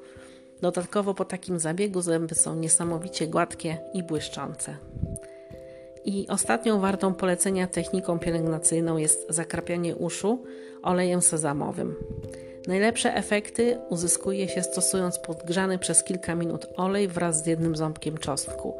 Dodatkowo 0.61 1.13
po 1.13 1.25
takim 1.25 1.59
zabiegu 1.59 2.01
zęby 2.01 2.35
są 2.35 2.55
niesamowicie 2.55 3.27
gładkie 3.27 3.77
i 3.93 4.03
błyszczące. 4.03 4.77
I 6.05 6.27
ostatnią 6.27 6.79
wartą 6.79 7.13
polecenia 7.13 7.67
techniką 7.67 8.19
pielęgnacyjną 8.19 8.97
jest 8.97 9.25
zakrapianie 9.29 9.95
uszu 9.95 10.43
olejem 10.83 11.21
sezamowym. 11.21 11.95
Najlepsze 12.67 13.15
efekty 13.15 13.77
uzyskuje 13.89 14.47
się 14.47 14.63
stosując 14.63 15.19
podgrzany 15.19 15.79
przez 15.79 16.03
kilka 16.03 16.35
minut 16.35 16.65
olej 16.77 17.07
wraz 17.07 17.43
z 17.43 17.45
jednym 17.45 17.75
ząbkiem 17.75 18.17
czosnku. 18.17 18.77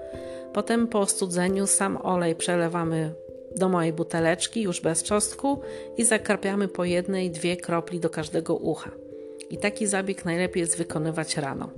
Potem 0.53 0.87
po 0.87 0.99
ostudzeniu 0.99 1.67
sam 1.67 1.97
olej 2.03 2.35
przelewamy 2.35 3.13
do 3.55 3.69
mojej 3.69 3.93
buteleczki 3.93 4.61
już 4.61 4.81
bez 4.81 5.03
czosnku 5.03 5.61
i 5.97 6.05
zakrapiamy 6.05 6.67
po 6.67 6.85
jednej, 6.85 7.31
dwie 7.31 7.57
kropli 7.57 7.99
do 7.99 8.09
każdego 8.09 8.55
ucha. 8.55 8.91
I 9.49 9.57
taki 9.57 9.87
zabieg 9.87 10.25
najlepiej 10.25 10.61
jest 10.61 10.77
wykonywać 10.77 11.37
rano. 11.37 11.69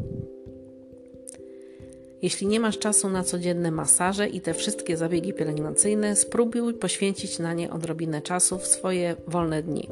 Jeśli 2.21 2.47
nie 2.47 2.59
masz 2.59 2.79
czasu 2.79 3.09
na 3.09 3.23
codzienne 3.23 3.71
masaże 3.71 4.27
i 4.27 4.41
te 4.41 4.53
wszystkie 4.53 4.97
zabiegi 4.97 5.33
pielęgnacyjne, 5.33 6.15
spróbuj 6.15 6.73
poświęcić 6.73 7.39
na 7.39 7.53
nie 7.53 7.71
odrobinę 7.71 8.21
czasu 8.21 8.57
w 8.57 8.67
swoje 8.67 9.15
wolne 9.27 9.63
dni. 9.63 9.89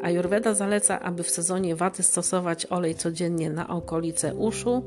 Ayurveda 0.00 0.54
zaleca, 0.54 1.00
aby 1.00 1.22
w 1.22 1.30
sezonie 1.30 1.76
waty 1.76 2.02
stosować 2.02 2.66
olej 2.66 2.94
codziennie 2.94 3.50
na 3.50 3.68
okolice 3.68 4.34
uszu, 4.34 4.84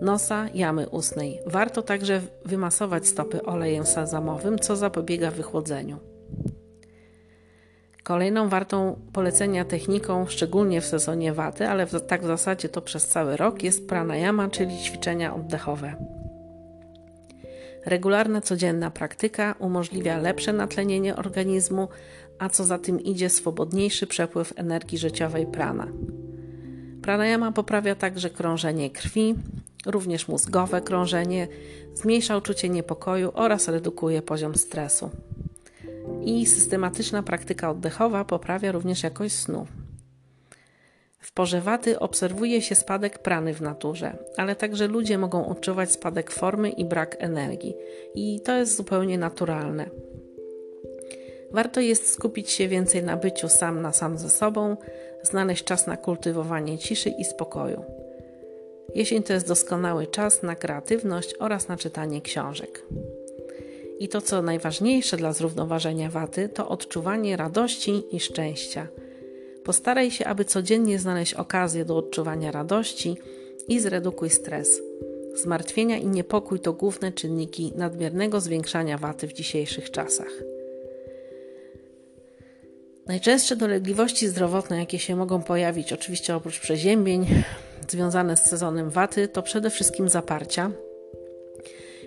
nosa, 0.00 0.48
jamy 0.54 0.88
ustnej. 0.88 1.38
Warto 1.46 1.82
także 1.82 2.20
wymasować 2.44 3.06
stopy 3.06 3.42
olejem 3.42 3.86
sezamowym, 3.86 4.58
co 4.58 4.76
zapobiega 4.76 5.30
wychłodzeniu. 5.30 5.96
Kolejną 8.08 8.48
wartą 8.48 9.00
polecenia 9.12 9.64
techniką, 9.64 10.26
szczególnie 10.26 10.80
w 10.80 10.84
sezonie 10.84 11.32
waty, 11.32 11.68
ale 11.68 11.86
w, 11.86 12.06
tak 12.06 12.22
w 12.22 12.26
zasadzie 12.26 12.68
to 12.68 12.82
przez 12.82 13.06
cały 13.06 13.36
rok, 13.36 13.62
jest 13.62 13.88
pranayama, 13.88 14.48
czyli 14.48 14.78
ćwiczenia 14.78 15.34
oddechowe. 15.34 15.94
Regularna, 17.86 18.40
codzienna 18.40 18.90
praktyka 18.90 19.54
umożliwia 19.58 20.18
lepsze 20.18 20.52
natlenienie 20.52 21.16
organizmu, 21.16 21.88
a 22.38 22.48
co 22.48 22.64
za 22.64 22.78
tym 22.78 23.00
idzie, 23.00 23.30
swobodniejszy 23.30 24.06
przepływ 24.06 24.52
energii 24.56 24.98
życiowej 24.98 25.46
prana. 25.46 25.88
Pranayama 27.02 27.52
poprawia 27.52 27.94
także 27.94 28.30
krążenie 28.30 28.90
krwi, 28.90 29.34
również 29.86 30.28
mózgowe 30.28 30.80
krążenie, 30.80 31.48
zmniejsza 31.94 32.36
uczucie 32.36 32.68
niepokoju 32.68 33.30
oraz 33.34 33.68
redukuje 33.68 34.22
poziom 34.22 34.54
stresu. 34.54 35.10
I 36.24 36.46
systematyczna 36.46 37.22
praktyka 37.22 37.70
oddechowa 37.70 38.24
poprawia 38.24 38.72
również 38.72 39.02
jakość 39.02 39.34
snu. 39.34 39.66
W 41.18 41.32
porze 41.32 41.60
waty 41.60 41.98
obserwuje 41.98 42.62
się 42.62 42.74
spadek 42.74 43.18
prany 43.18 43.54
w 43.54 43.60
naturze, 43.60 44.16
ale 44.36 44.56
także 44.56 44.86
ludzie 44.86 45.18
mogą 45.18 45.46
odczuwać 45.48 45.92
spadek 45.92 46.30
formy 46.30 46.70
i 46.70 46.84
brak 46.84 47.16
energii, 47.18 47.74
i 48.14 48.40
to 48.40 48.56
jest 48.56 48.76
zupełnie 48.76 49.18
naturalne. 49.18 49.90
Warto 51.50 51.80
jest 51.80 52.12
skupić 52.12 52.50
się 52.50 52.68
więcej 52.68 53.02
na 53.02 53.16
byciu 53.16 53.48
sam 53.48 53.82
na 53.82 53.92
sam 53.92 54.18
ze 54.18 54.30
sobą, 54.30 54.76
znaleźć 55.22 55.64
czas 55.64 55.86
na 55.86 55.96
kultywowanie 55.96 56.78
ciszy 56.78 57.10
i 57.10 57.24
spokoju. 57.24 57.84
Jesień 58.94 59.22
to 59.22 59.32
jest 59.32 59.48
doskonały 59.48 60.06
czas 60.06 60.42
na 60.42 60.56
kreatywność 60.56 61.34
oraz 61.38 61.68
na 61.68 61.76
czytanie 61.76 62.20
książek. 62.20 62.82
I 64.00 64.08
to, 64.08 64.20
co 64.20 64.42
najważniejsze 64.42 65.16
dla 65.16 65.32
zrównoważenia 65.32 66.10
waty, 66.10 66.48
to 66.48 66.68
odczuwanie 66.68 67.36
radości 67.36 68.02
i 68.12 68.20
szczęścia. 68.20 68.86
Postaraj 69.64 70.10
się, 70.10 70.24
aby 70.24 70.44
codziennie 70.44 70.98
znaleźć 70.98 71.34
okazję 71.34 71.84
do 71.84 71.96
odczuwania 71.96 72.52
radości 72.52 73.16
i 73.68 73.80
zredukuj 73.80 74.30
stres. 74.30 74.80
Zmartwienia 75.34 75.96
i 75.96 76.06
niepokój 76.06 76.60
to 76.60 76.72
główne 76.72 77.12
czynniki 77.12 77.72
nadmiernego 77.76 78.40
zwiększania 78.40 78.98
waty 78.98 79.28
w 79.28 79.32
dzisiejszych 79.32 79.90
czasach. 79.90 80.32
Najczęstsze 83.06 83.56
dolegliwości 83.56 84.28
zdrowotne, 84.28 84.78
jakie 84.78 84.98
się 84.98 85.16
mogą 85.16 85.42
pojawić, 85.42 85.92
oczywiście 85.92 86.36
oprócz 86.36 86.60
przeziębień 86.60 87.26
związane 87.88 88.36
z 88.36 88.42
sezonem 88.42 88.90
waty, 88.90 89.28
to 89.28 89.42
przede 89.42 89.70
wszystkim 89.70 90.08
zaparcia, 90.08 90.70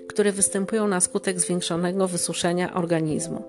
które 0.07 0.31
występują 0.31 0.87
na 0.87 0.99
skutek 0.99 1.39
zwiększonego 1.39 2.07
wysuszenia 2.07 2.73
organizmu. 2.73 3.43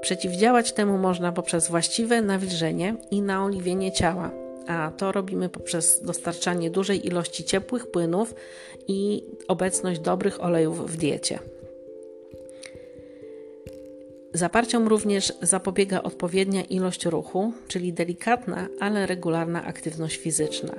Przeciwdziałać 0.00 0.72
temu 0.72 0.98
można 0.98 1.32
poprzez 1.32 1.68
właściwe 1.68 2.22
nawilżenie 2.22 2.96
i 3.10 3.22
naoliwienie 3.22 3.92
ciała, 3.92 4.30
a 4.66 4.92
to 4.96 5.12
robimy 5.12 5.48
poprzez 5.48 6.02
dostarczanie 6.02 6.70
dużej 6.70 7.06
ilości 7.06 7.44
ciepłych 7.44 7.90
płynów 7.90 8.34
i 8.88 9.24
obecność 9.48 10.00
dobrych 10.00 10.44
olejów 10.44 10.92
w 10.92 10.96
diecie. 10.96 11.38
Zaparciom 14.34 14.88
również 14.88 15.32
zapobiega 15.42 16.02
odpowiednia 16.02 16.62
ilość 16.62 17.06
ruchu, 17.06 17.52
czyli 17.68 17.92
delikatna, 17.92 18.68
ale 18.80 19.06
regularna 19.06 19.64
aktywność 19.64 20.16
fizyczna. 20.16 20.74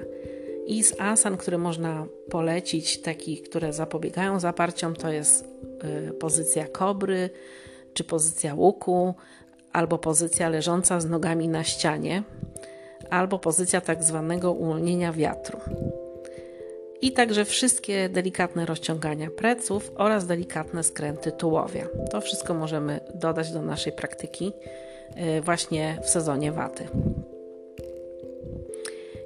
I 0.68 0.84
z 0.84 1.00
asan, 1.00 1.38
które 1.38 1.58
można 1.58 2.06
polecić, 2.30 3.02
takich, 3.02 3.44
które 3.44 3.74
zapobiegają 3.74 4.40
zaparciom, 4.40 4.96
to 4.96 5.12
jest 5.12 5.46
y, 6.10 6.14
pozycja 6.14 6.68
kobry, 6.68 7.30
czy 7.94 8.04
pozycja 8.04 8.56
łuku, 8.56 9.14
albo 9.74 9.98
pozycja 9.98 10.50
leżąca 10.50 11.00
z 11.00 11.06
nogami 11.06 11.48
na 11.48 11.64
ścianie, 11.64 12.24
albo 13.10 13.40
pozycja 13.40 13.82
tak 13.82 14.04
zwanego 14.04 14.52
uwolnienia 14.52 15.14
wiatru. 15.14 15.60
I 17.02 17.12
także 17.12 17.46
wszystkie 17.46 18.10
delikatne 18.10 18.66
rozciągania 18.66 19.30
pleców 19.32 19.92
oraz 19.96 20.28
delikatne 20.28 20.84
skręty 20.84 21.32
tułowia. 21.32 21.88
To 22.12 22.22
wszystko 22.22 22.54
możemy 22.54 23.00
dodać 23.16 23.52
do 23.52 23.62
naszej 23.62 23.94
praktyki 23.94 24.54
y, 25.38 25.42
właśnie 25.42 25.98
w 26.04 26.10
sezonie 26.10 26.52
waty. 26.52 26.88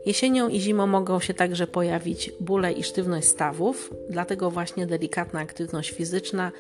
Jesienią 0.06 0.50
i 0.50 0.60
zimą 0.60 0.88
mogą 0.88 1.20
się 1.20 1.34
także 1.34 1.68
pojawić 1.68 2.32
bóle 2.40 2.72
i 2.72 2.84
sztywność 2.84 3.28
stawów, 3.28 3.94
dlatego 4.10 4.52
właśnie 4.52 4.88
delikatna 4.88 5.40
aktywność 5.40 5.92
fizyczna 5.92 6.52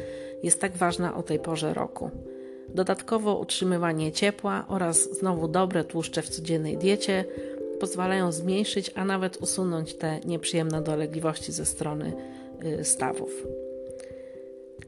jest 0.43 0.61
tak 0.61 0.77
ważna 0.77 1.15
o 1.15 1.23
tej 1.23 1.39
porze 1.39 1.73
roku. 1.73 2.11
Dodatkowo 2.69 3.39
utrzymywanie 3.39 4.11
ciepła 4.11 4.65
oraz 4.67 5.17
znowu 5.17 5.47
dobre 5.47 5.83
tłuszcze 5.83 6.21
w 6.21 6.29
codziennej 6.29 6.77
diecie 6.77 7.25
pozwalają 7.79 8.31
zmniejszyć, 8.31 8.91
a 8.95 9.05
nawet 9.05 9.37
usunąć 9.37 9.93
te 9.93 10.19
nieprzyjemne 10.25 10.81
dolegliwości 10.81 11.51
ze 11.51 11.65
strony 11.65 12.13
y, 12.79 12.83
stawów. 12.83 13.47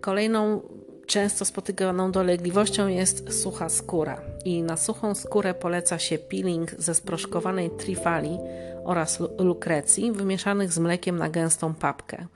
Kolejną 0.01 0.61
Często 1.07 1.45
spotykaną 1.45 2.11
dolegliwością 2.11 2.87
jest 2.87 3.41
sucha 3.41 3.69
skóra 3.69 4.21
i 4.45 4.63
na 4.63 4.77
suchą 4.77 5.15
skórę 5.15 5.53
poleca 5.53 5.99
się 5.99 6.17
peeling 6.17 6.71
ze 6.71 6.95
sproszkowanej 6.95 7.69
trifali 7.69 8.37
oraz 8.83 9.19
lukrecji 9.39 10.11
wymieszanych 10.11 10.71
z 10.73 10.79
mlekiem 10.79 11.17
na 11.17 11.29
gęstą 11.29 11.73
papkę. 11.73 12.27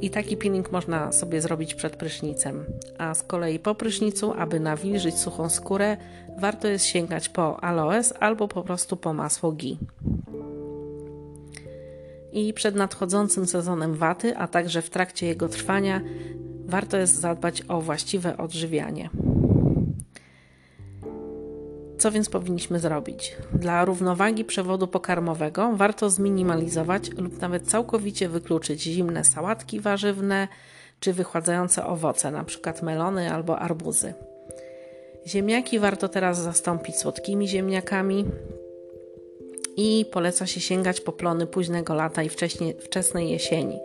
I 0.00 0.10
taki 0.10 0.36
peeling 0.36 0.72
można 0.72 1.12
sobie 1.12 1.40
zrobić 1.40 1.74
przed 1.74 1.96
prysznicem. 1.96 2.64
A 2.98 3.14
z 3.14 3.22
kolei 3.22 3.58
po 3.58 3.74
prysznicu, 3.74 4.32
aby 4.32 4.60
nawilżyć 4.60 5.18
suchą 5.18 5.48
skórę, 5.48 5.96
warto 6.38 6.68
jest 6.68 6.84
sięgać 6.84 7.28
po 7.28 7.64
aloes 7.64 8.14
albo 8.20 8.48
po 8.48 8.62
prostu 8.62 8.96
po 8.96 9.12
masło 9.12 9.52
ghee. 9.52 9.78
I 12.32 12.52
przed 12.52 12.74
nadchodzącym 12.74 13.46
sezonem 13.46 13.94
waty, 13.94 14.36
a 14.36 14.48
także 14.48 14.82
w 14.82 14.90
trakcie 14.90 15.26
jego 15.26 15.48
trwania, 15.48 16.00
warto 16.70 16.96
jest 16.96 17.20
zadbać 17.20 17.62
o 17.68 17.80
właściwe 17.80 18.36
odżywianie. 18.36 19.10
Co 21.98 22.10
więc 22.10 22.28
powinniśmy 22.28 22.78
zrobić? 22.78 23.36
Dla 23.52 23.84
równowagi 23.84 24.44
przewodu 24.44 24.86
pokarmowego 24.86 25.70
warto 25.76 26.10
zminimalizować 26.10 27.10
lub 27.10 27.40
nawet 27.40 27.66
całkowicie 27.70 28.28
wykluczyć 28.28 28.82
zimne 28.82 29.24
sałatki 29.24 29.80
warzywne 29.80 30.48
czy 31.00 31.12
wychładzające 31.12 31.86
owoce, 31.86 32.28
np. 32.28 32.72
melony 32.82 33.32
albo 33.32 33.58
arbuzy. 33.58 34.14
Ziemniaki 35.26 35.78
warto 35.78 36.08
teraz 36.08 36.38
zastąpić 36.38 36.96
słodkimi 36.96 37.48
ziemniakami, 37.48 38.24
i 39.80 40.04
poleca 40.04 40.46
się 40.46 40.60
sięgać 40.60 41.00
po 41.00 41.12
plony 41.12 41.46
późnego 41.46 41.94
lata 41.94 42.22
i 42.22 42.28
wcześnie, 42.28 42.74
wczesnej 42.74 43.30
jesieni, 43.30 43.78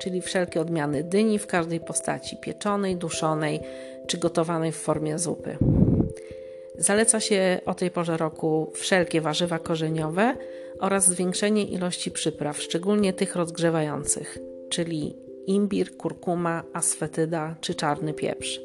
czyli 0.00 0.22
wszelkie 0.22 0.60
odmiany 0.60 1.04
dyni 1.04 1.38
w 1.38 1.46
każdej 1.46 1.80
postaci 1.80 2.36
pieczonej, 2.36 2.96
duszonej 2.96 3.60
czy 4.06 4.18
gotowanej 4.18 4.72
w 4.72 4.76
formie 4.76 5.18
zupy. 5.18 5.56
Zaleca 6.78 7.20
się 7.20 7.60
o 7.66 7.74
tej 7.74 7.90
porze 7.90 8.16
roku 8.16 8.72
wszelkie 8.74 9.20
warzywa 9.20 9.58
korzeniowe 9.58 10.36
oraz 10.80 11.06
zwiększenie 11.06 11.64
ilości 11.64 12.10
przypraw, 12.10 12.62
szczególnie 12.62 13.12
tych 13.12 13.36
rozgrzewających, 13.36 14.38
czyli 14.68 15.16
imbir, 15.46 15.96
kurkuma, 15.96 16.62
asfetyda 16.72 17.56
czy 17.60 17.74
czarny 17.74 18.14
pieprz. 18.14 18.60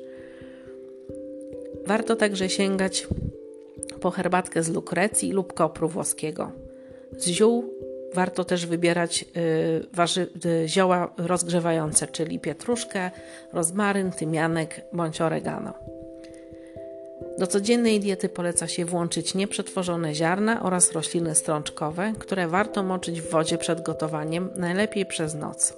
Warto 1.85 2.15
także 2.15 2.49
sięgać 2.49 3.07
po 4.01 4.11
herbatkę 4.11 4.63
z 4.63 4.69
lukrecji 4.69 5.31
lub 5.31 5.53
kopru 5.53 5.89
włoskiego. 5.89 6.64
Z 7.17 7.27
ziół 7.27 7.73
warto 8.13 8.45
też 8.45 8.65
wybierać 8.65 9.25
y, 9.37 9.85
warzy, 9.93 10.27
y, 10.45 10.67
zioła 10.67 11.13
rozgrzewające, 11.17 12.07
czyli 12.07 12.39
pietruszkę, 12.39 13.11
rozmaryn, 13.53 14.11
tymianek 14.11 14.81
bądź 14.93 15.21
oregano. 15.21 15.73
Do 17.37 17.47
codziennej 17.47 17.99
diety 17.99 18.29
poleca 18.29 18.67
się 18.67 18.85
włączyć 18.85 19.35
nieprzetworzone 19.35 20.15
ziarna 20.15 20.63
oraz 20.63 20.91
rośliny 20.91 21.35
strączkowe, 21.35 22.13
które 22.19 22.47
warto 22.47 22.83
moczyć 22.83 23.21
w 23.21 23.29
wodzie 23.29 23.57
przed 23.57 23.81
gotowaniem, 23.81 24.49
najlepiej 24.55 25.05
przez 25.05 25.35
noc. 25.35 25.73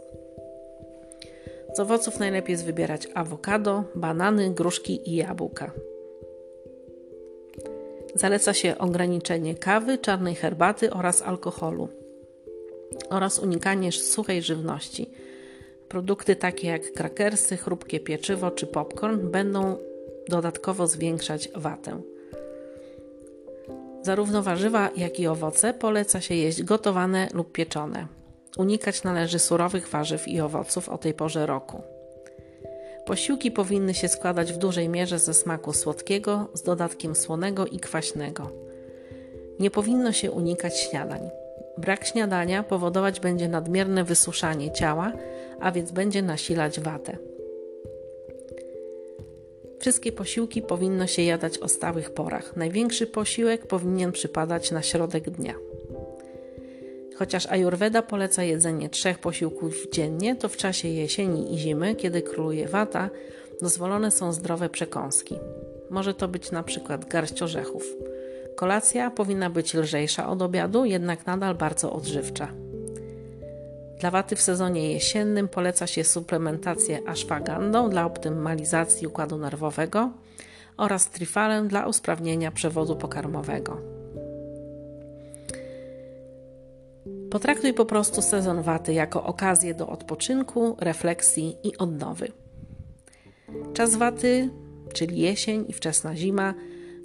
Z 1.74 1.80
owoców 1.80 2.20
najlepiej 2.20 2.52
jest 2.54 2.66
wybierać 2.66 3.08
awokado, 3.14 3.84
banany, 3.96 4.50
gruszki 4.50 5.10
i 5.10 5.16
jabłka. 5.16 5.72
Zaleca 8.18 8.54
się 8.54 8.78
ograniczenie 8.78 9.56
kawy, 9.56 9.98
czarnej 9.98 10.36
herbaty 10.36 10.94
oraz 10.94 11.22
alkoholu. 11.22 11.90
oraz 13.10 13.40
unikanie 13.40 13.92
suchej 13.92 14.42
żywności. 14.42 15.10
Produkty 15.90 16.36
takie 16.36 16.68
jak 16.68 16.92
krakersy, 16.94 17.58
chrupkie 17.58 18.00
pieczywo 18.00 18.52
czy 18.52 18.68
popcorn 18.68 19.32
będą 19.32 19.78
dodatkowo 20.30 20.88
zwiększać 20.88 21.50
watę. 21.56 22.02
Zarówno 24.02 24.44
warzywa, 24.44 24.90
jak 24.98 25.20
i 25.20 25.28
owoce 25.28 25.74
poleca 25.74 26.22
się 26.22 26.36
jeść 26.36 26.64
gotowane 26.64 27.28
lub 27.34 27.52
pieczone. 27.52 28.08
Unikać 28.58 29.04
należy 29.04 29.40
surowych 29.40 29.90
warzyw 29.90 30.28
i 30.28 30.42
owoców 30.42 30.90
o 30.90 30.98
tej 30.98 31.14
porze 31.14 31.46
roku. 31.46 31.82
Posiłki 33.08 33.52
powinny 33.52 33.94
się 33.94 34.08
składać 34.08 34.54
w 34.54 34.58
dużej 34.58 34.90
mierze 34.90 35.20
ze 35.20 35.34
smaku 35.34 35.74
słodkiego 35.74 36.48
z 36.54 36.62
dodatkiem 36.62 37.16
słonego 37.16 37.66
i 37.66 37.80
kwaśnego. 37.80 38.52
Nie 39.60 39.72
powinno 39.72 40.12
się 40.12 40.32
unikać 40.32 40.80
śniadań. 40.80 41.30
Brak 41.78 42.08
śniadania 42.08 42.64
powodować 42.64 43.20
będzie 43.20 43.48
nadmierne 43.50 44.04
wysuszanie 44.04 44.72
ciała, 44.72 45.14
a 45.60 45.72
więc 45.72 45.92
będzie 45.92 46.22
nasilać 46.22 46.80
watę. 46.80 47.18
Wszystkie 49.80 50.12
posiłki 50.12 50.62
powinno 50.62 51.08
się 51.08 51.22
jadać 51.22 51.58
o 51.58 51.68
stałych 51.68 52.14
porach. 52.14 52.56
Największy 52.56 53.08
posiłek 53.08 53.68
powinien 53.68 54.12
przypadać 54.12 54.72
na 54.72 54.82
środek 54.82 55.30
dnia. 55.30 55.54
Chociaż 57.20 57.46
Ayurveda 57.46 58.02
poleca 58.02 58.44
jedzenie 58.44 58.90
trzech 58.90 59.20
posiłków 59.20 59.74
dziennie, 59.92 60.36
to 60.36 60.50
w 60.50 60.58
czasie 60.58 60.88
jesieni 60.88 61.56
i 61.56 61.58
zimy, 61.58 61.96
kiedy 61.96 62.22
króluje 62.22 62.68
wata, 62.68 63.10
dozwolone 63.62 64.12
są 64.12 64.34
zdrowe 64.34 64.70
przekąski. 64.70 65.40
Może 65.90 66.14
to 66.14 66.28
być 66.28 66.52
na 66.52 66.64
przykład 66.64 67.06
garść 67.06 67.42
orzechów. 67.42 67.84
Kolacja 68.56 69.12
powinna 69.12 69.50
być 69.50 69.74
lżejsza 69.74 70.30
od 70.30 70.42
obiadu, 70.42 70.86
jednak 70.86 71.26
nadal 71.26 71.56
bardzo 71.56 71.94
odżywcza. 71.94 72.48
Dla 74.00 74.12
waty 74.12 74.36
w 74.36 74.42
sezonie 74.42 74.94
jesiennym 74.94 75.48
poleca 75.48 75.88
się 75.88 76.04
suplementację 76.04 77.00
ashwagandą 77.08 77.90
dla 77.90 78.06
optymalizacji 78.06 79.08
układu 79.08 79.38
nerwowego 79.38 80.12
oraz 80.78 81.10
trifalem 81.10 81.68
dla 81.68 81.88
usprawnienia 81.88 82.52
przewodu 82.52 82.96
pokarmowego. 82.96 83.97
Potraktuj 87.38 87.74
po 87.74 87.86
prostu 87.86 88.22
sezon 88.22 88.62
waty 88.62 88.94
jako 88.94 89.24
okazję 89.24 89.74
do 89.74 89.88
odpoczynku, 89.88 90.76
refleksji 90.80 91.56
i 91.64 91.78
odnowy. 91.78 92.32
Czas 93.74 93.96
waty, 93.96 94.50
czyli 94.94 95.20
jesień 95.20 95.66
i 95.68 95.74
wczesna 95.74 96.16
zima, 96.16 96.54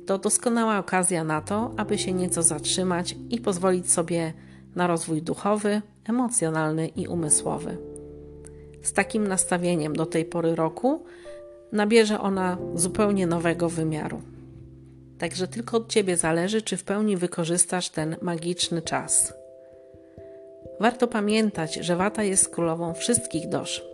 to 0.06 0.18
doskonała 0.18 0.78
okazja 0.78 1.24
na 1.24 1.40
to, 1.40 1.74
aby 1.76 1.98
się 1.98 2.12
nieco 2.12 2.42
zatrzymać 2.42 3.16
i 3.30 3.40
pozwolić 3.40 3.90
sobie 3.90 4.32
na 4.74 4.86
rozwój 4.86 5.22
duchowy, 5.22 5.82
emocjonalny 6.04 6.88
i 6.88 7.06
umysłowy. 7.06 7.76
Z 8.82 8.92
takim 8.92 9.28
nastawieniem 9.28 9.92
do 9.92 10.06
tej 10.06 10.24
pory 10.24 10.54
roku 10.54 11.04
nabierze 11.72 12.20
ona 12.20 12.58
zupełnie 12.74 13.26
nowego 13.26 13.68
wymiaru. 13.68 14.22
Także 15.18 15.48
tylko 15.48 15.76
od 15.76 15.88
Ciebie 15.88 16.16
zależy, 16.16 16.62
czy 16.62 16.76
w 16.76 16.84
pełni 16.84 17.16
wykorzystasz 17.16 17.90
ten 17.90 18.16
magiczny 18.22 18.82
czas. 18.82 19.41
Warto 20.80 21.08
pamiętać, 21.08 21.74
że 21.74 21.96
wata 21.96 22.22
jest 22.22 22.48
królową 22.48 22.94
wszystkich 22.94 23.48
dosz. 23.48 23.84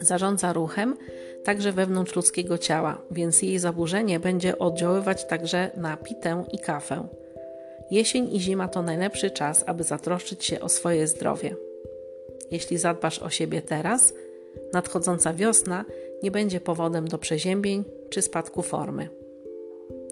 Zarządza 0.00 0.52
ruchem 0.52 0.96
także 1.44 1.72
wewnątrz 1.72 2.16
ludzkiego 2.16 2.58
ciała, 2.58 3.02
więc 3.10 3.42
jej 3.42 3.58
zaburzenie 3.58 4.20
będzie 4.20 4.58
oddziaływać 4.58 5.24
także 5.24 5.70
na 5.76 5.96
pitę 5.96 6.44
i 6.52 6.58
kafę. 6.58 7.08
Jesień 7.90 8.34
i 8.34 8.40
zima 8.40 8.68
to 8.68 8.82
najlepszy 8.82 9.30
czas, 9.30 9.64
aby 9.66 9.84
zatroszczyć 9.84 10.44
się 10.44 10.60
o 10.60 10.68
swoje 10.68 11.06
zdrowie. 11.06 11.56
Jeśli 12.50 12.78
zadbasz 12.78 13.18
o 13.18 13.30
siebie 13.30 13.62
teraz, 13.62 14.14
nadchodząca 14.72 15.34
wiosna 15.34 15.84
nie 16.22 16.30
będzie 16.30 16.60
powodem 16.60 17.08
do 17.08 17.18
przeziębień 17.18 17.84
czy 18.10 18.22
spadku 18.22 18.62
formy. 18.62 19.08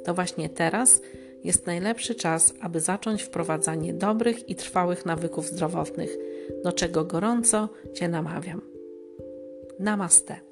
To 0.04 0.14
właśnie 0.14 0.48
teraz 0.48 1.00
jest 1.44 1.66
najlepszy 1.66 2.14
czas, 2.14 2.54
aby 2.60 2.80
zacząć 2.80 3.22
wprowadzanie 3.22 3.94
dobrych 3.94 4.48
i 4.48 4.54
trwałych 4.54 5.06
nawyków 5.06 5.46
zdrowotnych, 5.46 6.16
do 6.64 6.72
czego 6.72 7.04
gorąco 7.04 7.68
Cię 7.94 8.08
namawiam. 8.08 8.62
Namaste. 9.78 10.47